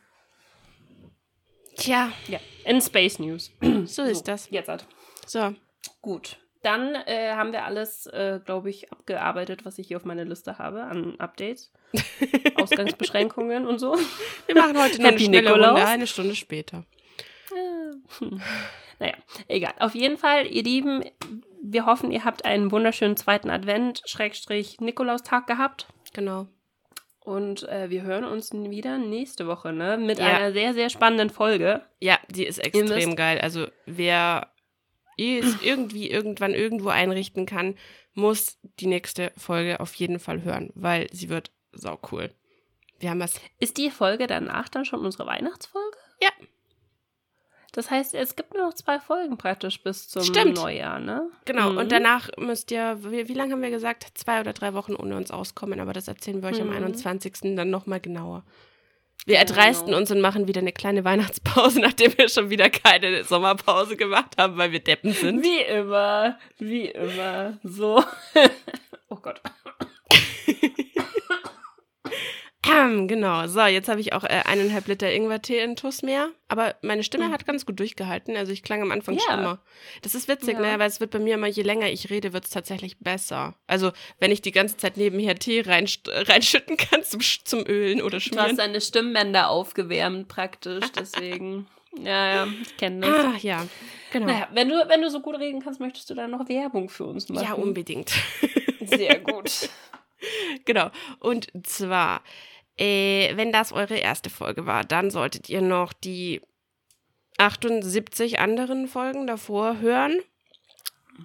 [1.77, 3.51] Tja, Ja, in Space News.
[3.87, 4.49] so ist das.
[4.51, 4.87] Jetzt halt.
[5.27, 5.55] So.
[6.01, 6.39] Gut.
[6.62, 10.59] Dann äh, haben wir alles, äh, glaube ich, abgearbeitet, was ich hier auf meiner Liste
[10.59, 11.73] habe an Updates.
[12.57, 13.97] Ausgangsbeschränkungen und so.
[14.47, 15.70] Wir machen heute noch eine schnelle Nikolaus.
[15.70, 16.85] Runde, eine Stunde später.
[18.18, 18.41] Hm.
[18.99, 19.14] Naja,
[19.49, 19.75] egal.
[19.81, 21.03] Auf jeden Fall, ihr Lieben,
[21.61, 25.89] wir hoffen, ihr habt einen wunderschönen zweiten Advent, Schrägstrich Nikolaustag gehabt.
[26.12, 26.47] Genau.
[27.25, 29.97] Und äh, wir hören uns wieder nächste Woche, ne?
[29.97, 30.37] Mit Ja.
[30.37, 31.83] einer sehr, sehr spannenden Folge.
[32.01, 33.41] Ja, die ist extrem geil.
[33.41, 34.49] Also wer
[35.16, 37.77] es irgendwie irgendwann irgendwo einrichten kann,
[38.14, 42.31] muss die nächste Folge auf jeden Fall hören, weil sie wird sau cool.
[42.99, 43.41] Wir haben was.
[43.59, 45.97] Ist die Folge danach dann schon unsere Weihnachtsfolge?
[46.20, 46.31] Ja.
[47.75, 50.57] Das heißt, es gibt nur noch zwei Folgen praktisch bis zum Stimmt.
[50.59, 51.31] Neujahr, ne?
[51.47, 51.79] Genau, Mhm.
[51.79, 54.07] und danach müsst ihr, wie, wie lange haben wir gesagt?
[54.14, 56.75] Zwei oder drei Wochen ohne uns auskommen, aber das erzählen wir euch am Mhm.
[56.77, 57.57] 21.
[57.57, 58.45] dann nochmal genauer.
[59.25, 59.49] Wir Genau.
[59.51, 64.35] erdreisten uns und machen wieder eine kleine Weihnachtspause, nachdem wir schon wieder keine Sommerpause gemacht
[64.37, 65.43] haben, weil wir Deppen sind.
[65.43, 67.57] Wie immer, wie immer.
[67.62, 68.03] So.
[69.09, 69.41] oh Gott.
[72.65, 76.31] Genau, so, jetzt habe ich auch äh, eineinhalb Liter Ingwertee in Tuss mehr.
[76.49, 77.33] Aber meine Stimme Mhm.
[77.33, 78.37] hat ganz gut durchgehalten.
[78.37, 79.21] Also ich klang am Anfang Ja.
[79.23, 79.59] schlimmer.
[80.03, 80.61] Das ist witzig, Ja.
[80.61, 80.79] ne?
[80.79, 83.55] Weil es wird bei mir immer, je länger ich rede, wird es tatsächlich besser.
[83.67, 83.91] Also
[84.21, 88.17] wenn ich die ganze Zeit nebenher Tee reinst- reinschütten kann zum, zum Ölen oder Du
[88.17, 88.57] hast Schmieren.
[88.57, 91.67] deine Stimmbänder aufgewärmt praktisch, deswegen.
[91.99, 93.25] ja, ja, ich kenne das.
[93.25, 93.67] Ah, ja,
[94.13, 94.27] genau.
[94.27, 97.05] Naja, wenn du, wenn du so gut reden kannst, möchtest du dann noch Werbung für
[97.05, 97.45] uns machen?
[97.45, 98.13] ja, unbedingt.
[98.81, 99.69] Sehr gut.
[100.65, 100.91] genau.
[101.19, 102.23] Und zwar,
[102.79, 106.41] äh, wenn das eure erste Folge war, dann solltet ihr noch die
[107.39, 110.18] 78 anderen Folgen davor hören.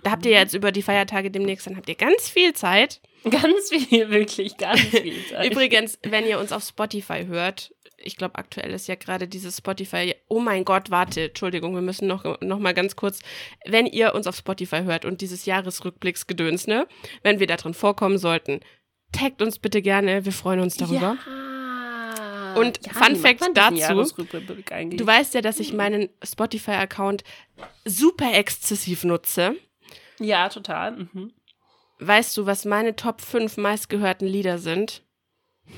[0.03, 3.01] Da habt ihr jetzt über die Feiertage demnächst, dann habt ihr ganz viel Zeit.
[3.23, 5.51] Ganz viel, wirklich, ganz viel Zeit.
[5.51, 10.15] Übrigens, wenn ihr uns auf Spotify hört, ich glaube, aktuell ist ja gerade dieses Spotify.
[10.27, 13.19] Oh mein Gott, warte, Entschuldigung, wir müssen noch, noch mal ganz kurz.
[13.65, 16.87] Wenn ihr uns auf Spotify hört und dieses Jahresrückblicksgedöns, ne,
[17.23, 18.59] wenn wir da drin vorkommen sollten,
[19.11, 21.17] taggt uns bitte gerne, wir freuen uns darüber.
[21.25, 22.53] Ja.
[22.55, 24.15] Und ja, Fun Fact dazu?
[24.95, 27.23] Du weißt ja, dass ich meinen Spotify-Account
[27.85, 29.55] super exzessiv nutze.
[30.19, 31.07] Ja, total.
[31.13, 31.33] Mhm.
[31.99, 35.03] Weißt du, was meine Top 5 meistgehörten Lieder sind?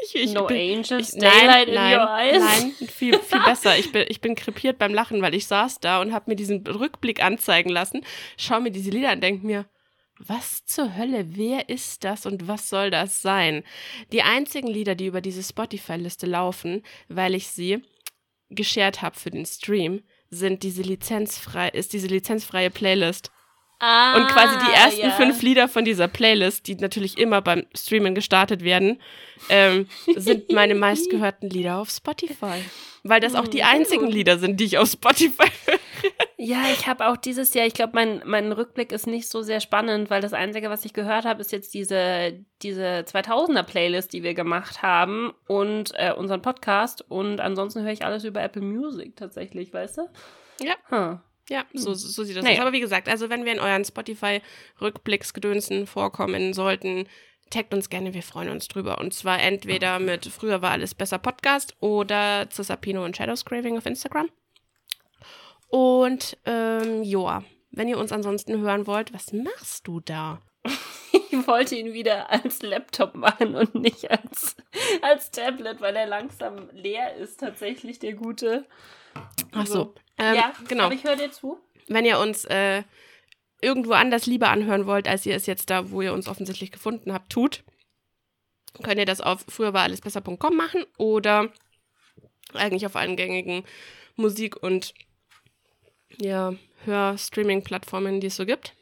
[0.00, 2.40] Ich, ich no bin, Angels, ich, Daylight nein, in nein, your eyes.
[2.40, 3.76] Nein, viel, viel besser.
[3.76, 6.64] Ich bin, ich bin krepiert beim Lachen, weil ich saß da und habe mir diesen
[6.64, 8.04] Rückblick anzeigen lassen,
[8.36, 9.66] schau mir diese Lieder an, denk mir,
[10.18, 13.62] was zur Hölle, wer ist das und was soll das sein?
[14.12, 17.82] Die einzigen Lieder, die über diese Spotify-Liste laufen, weil ich sie
[18.50, 23.30] geshared habe für den Stream, sind diese lizenzfrei, ist diese lizenzfreie Playlist.
[23.80, 25.10] Ah, Und quasi die ersten ja.
[25.10, 29.00] fünf Lieder von dieser Playlist, die natürlich immer beim Streamen gestartet werden,
[29.48, 32.60] ähm, sind meine meistgehörten Lieder auf Spotify.
[33.04, 34.06] Weil das auch die Mhm, einzigen.
[34.08, 35.78] Lieder sind, die ich auf Spotify höre.
[36.36, 39.60] Ja, ich habe auch dieses Jahr, ich glaube, mein, mein Rückblick ist nicht so sehr
[39.60, 44.34] spannend, weil das Einzige, was ich gehört habe, ist jetzt diese, diese 2000er-Playlist, die wir
[44.34, 47.04] gemacht haben und äh, unseren Podcast.
[47.08, 50.02] Und ansonsten höre ich alles über Apple Music tatsächlich, weißt du?
[50.60, 50.74] Ja.
[50.90, 51.18] Huh.
[51.50, 52.56] Ja, so, so sieht das Naja.
[52.56, 52.62] aus.
[52.62, 57.06] Aber wie gesagt, also wenn wir in euren Spotify-Rückblicksgedönsen vorkommen sollten,
[57.50, 58.98] taggt uns gerne, wir freuen uns drüber.
[58.98, 63.78] Und zwar entweder mit Früher war alles besser Podcast oder zu Sapino und Shadows Craving
[63.78, 64.28] auf Instagram.
[65.68, 70.40] Und ähm, Joa, wenn ihr uns ansonsten hören wollt, was machst du da?
[71.30, 74.56] Ich wollte ihn wieder als Laptop machen und nicht als,
[75.02, 78.66] als Tablet, weil er langsam leer ist, tatsächlich, der gute.
[79.52, 79.94] Ach so.
[80.18, 80.84] Ähm, ja, genau.
[80.84, 81.58] Aber ich höre dir zu.
[81.86, 82.82] Wenn ihr uns äh,
[83.60, 87.12] irgendwo anders lieber anhören wollt, als ihr es jetzt da, wo ihr uns offensichtlich gefunden
[87.12, 87.64] habt, tut,
[88.82, 91.52] könnt ihr das auf früher war alles besser.com machen oder
[92.54, 93.64] eigentlich auf allen gängigen
[94.16, 94.94] Musik- und
[96.18, 96.54] ja,
[96.84, 98.74] Hör-Streaming-Plattformen, die es so gibt.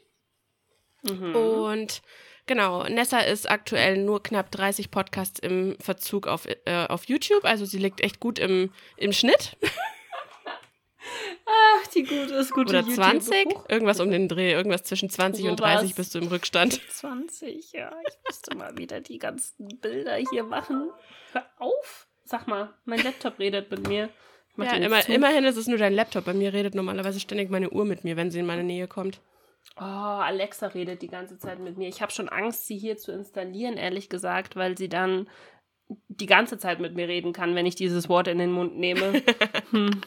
[1.03, 1.35] Mhm.
[1.35, 2.01] Und
[2.45, 7.45] genau, Nessa ist aktuell nur knapp 30 Podcasts im Verzug auf, äh, auf YouTube.
[7.45, 9.57] Also sie liegt echt gut im, im Schnitt.
[11.45, 12.95] Ach, die gute ist gute Oder YouTube.
[12.95, 13.45] 20.
[13.47, 14.53] Huch, Irgendwas um den Dreh.
[14.53, 15.81] Irgendwas zwischen 20 und Sowas.
[15.81, 16.81] 30 bist du im Rückstand.
[16.89, 17.91] 20, ja.
[18.07, 20.91] Ich müsste mal wieder die ganzen Bilder hier machen.
[21.31, 22.07] Hör auf.
[22.23, 24.09] Sag mal, mein Laptop redet mit mir.
[24.57, 25.13] Ja, immer, zu.
[25.13, 26.25] immerhin ist es nur dein Laptop.
[26.25, 29.21] Bei mir redet normalerweise ständig meine Uhr mit mir, wenn sie in meine Nähe kommt.
[29.75, 31.87] Oh, Alexa redet die ganze Zeit mit mir.
[31.87, 35.27] Ich habe schon Angst, sie hier zu installieren, ehrlich gesagt, weil sie dann
[36.07, 39.21] die ganze Zeit mit mir reden kann, wenn ich dieses Wort in den Mund nehme.
[39.71, 40.01] hm.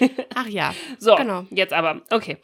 [0.34, 1.46] Ach ja, So, Genau.
[1.50, 2.02] jetzt aber.
[2.10, 2.38] Okay.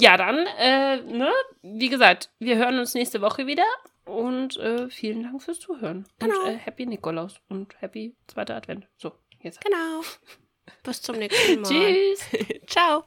[0.00, 3.64] Ja, dann, äh, ne, wie gesagt, wir hören uns nächste Woche wieder
[4.04, 6.06] und äh, vielen Dank fürs Zuhören.
[6.20, 6.40] Genau.
[6.40, 8.86] Und äh, Happy Nikolaus und Happy zweiter Advent.
[8.96, 9.12] So,
[9.42, 9.60] jetzt.
[9.60, 10.02] genau.
[10.84, 11.68] Bis zum nächsten Mal.
[11.68, 12.24] Tschüss.
[12.66, 13.04] Ciao.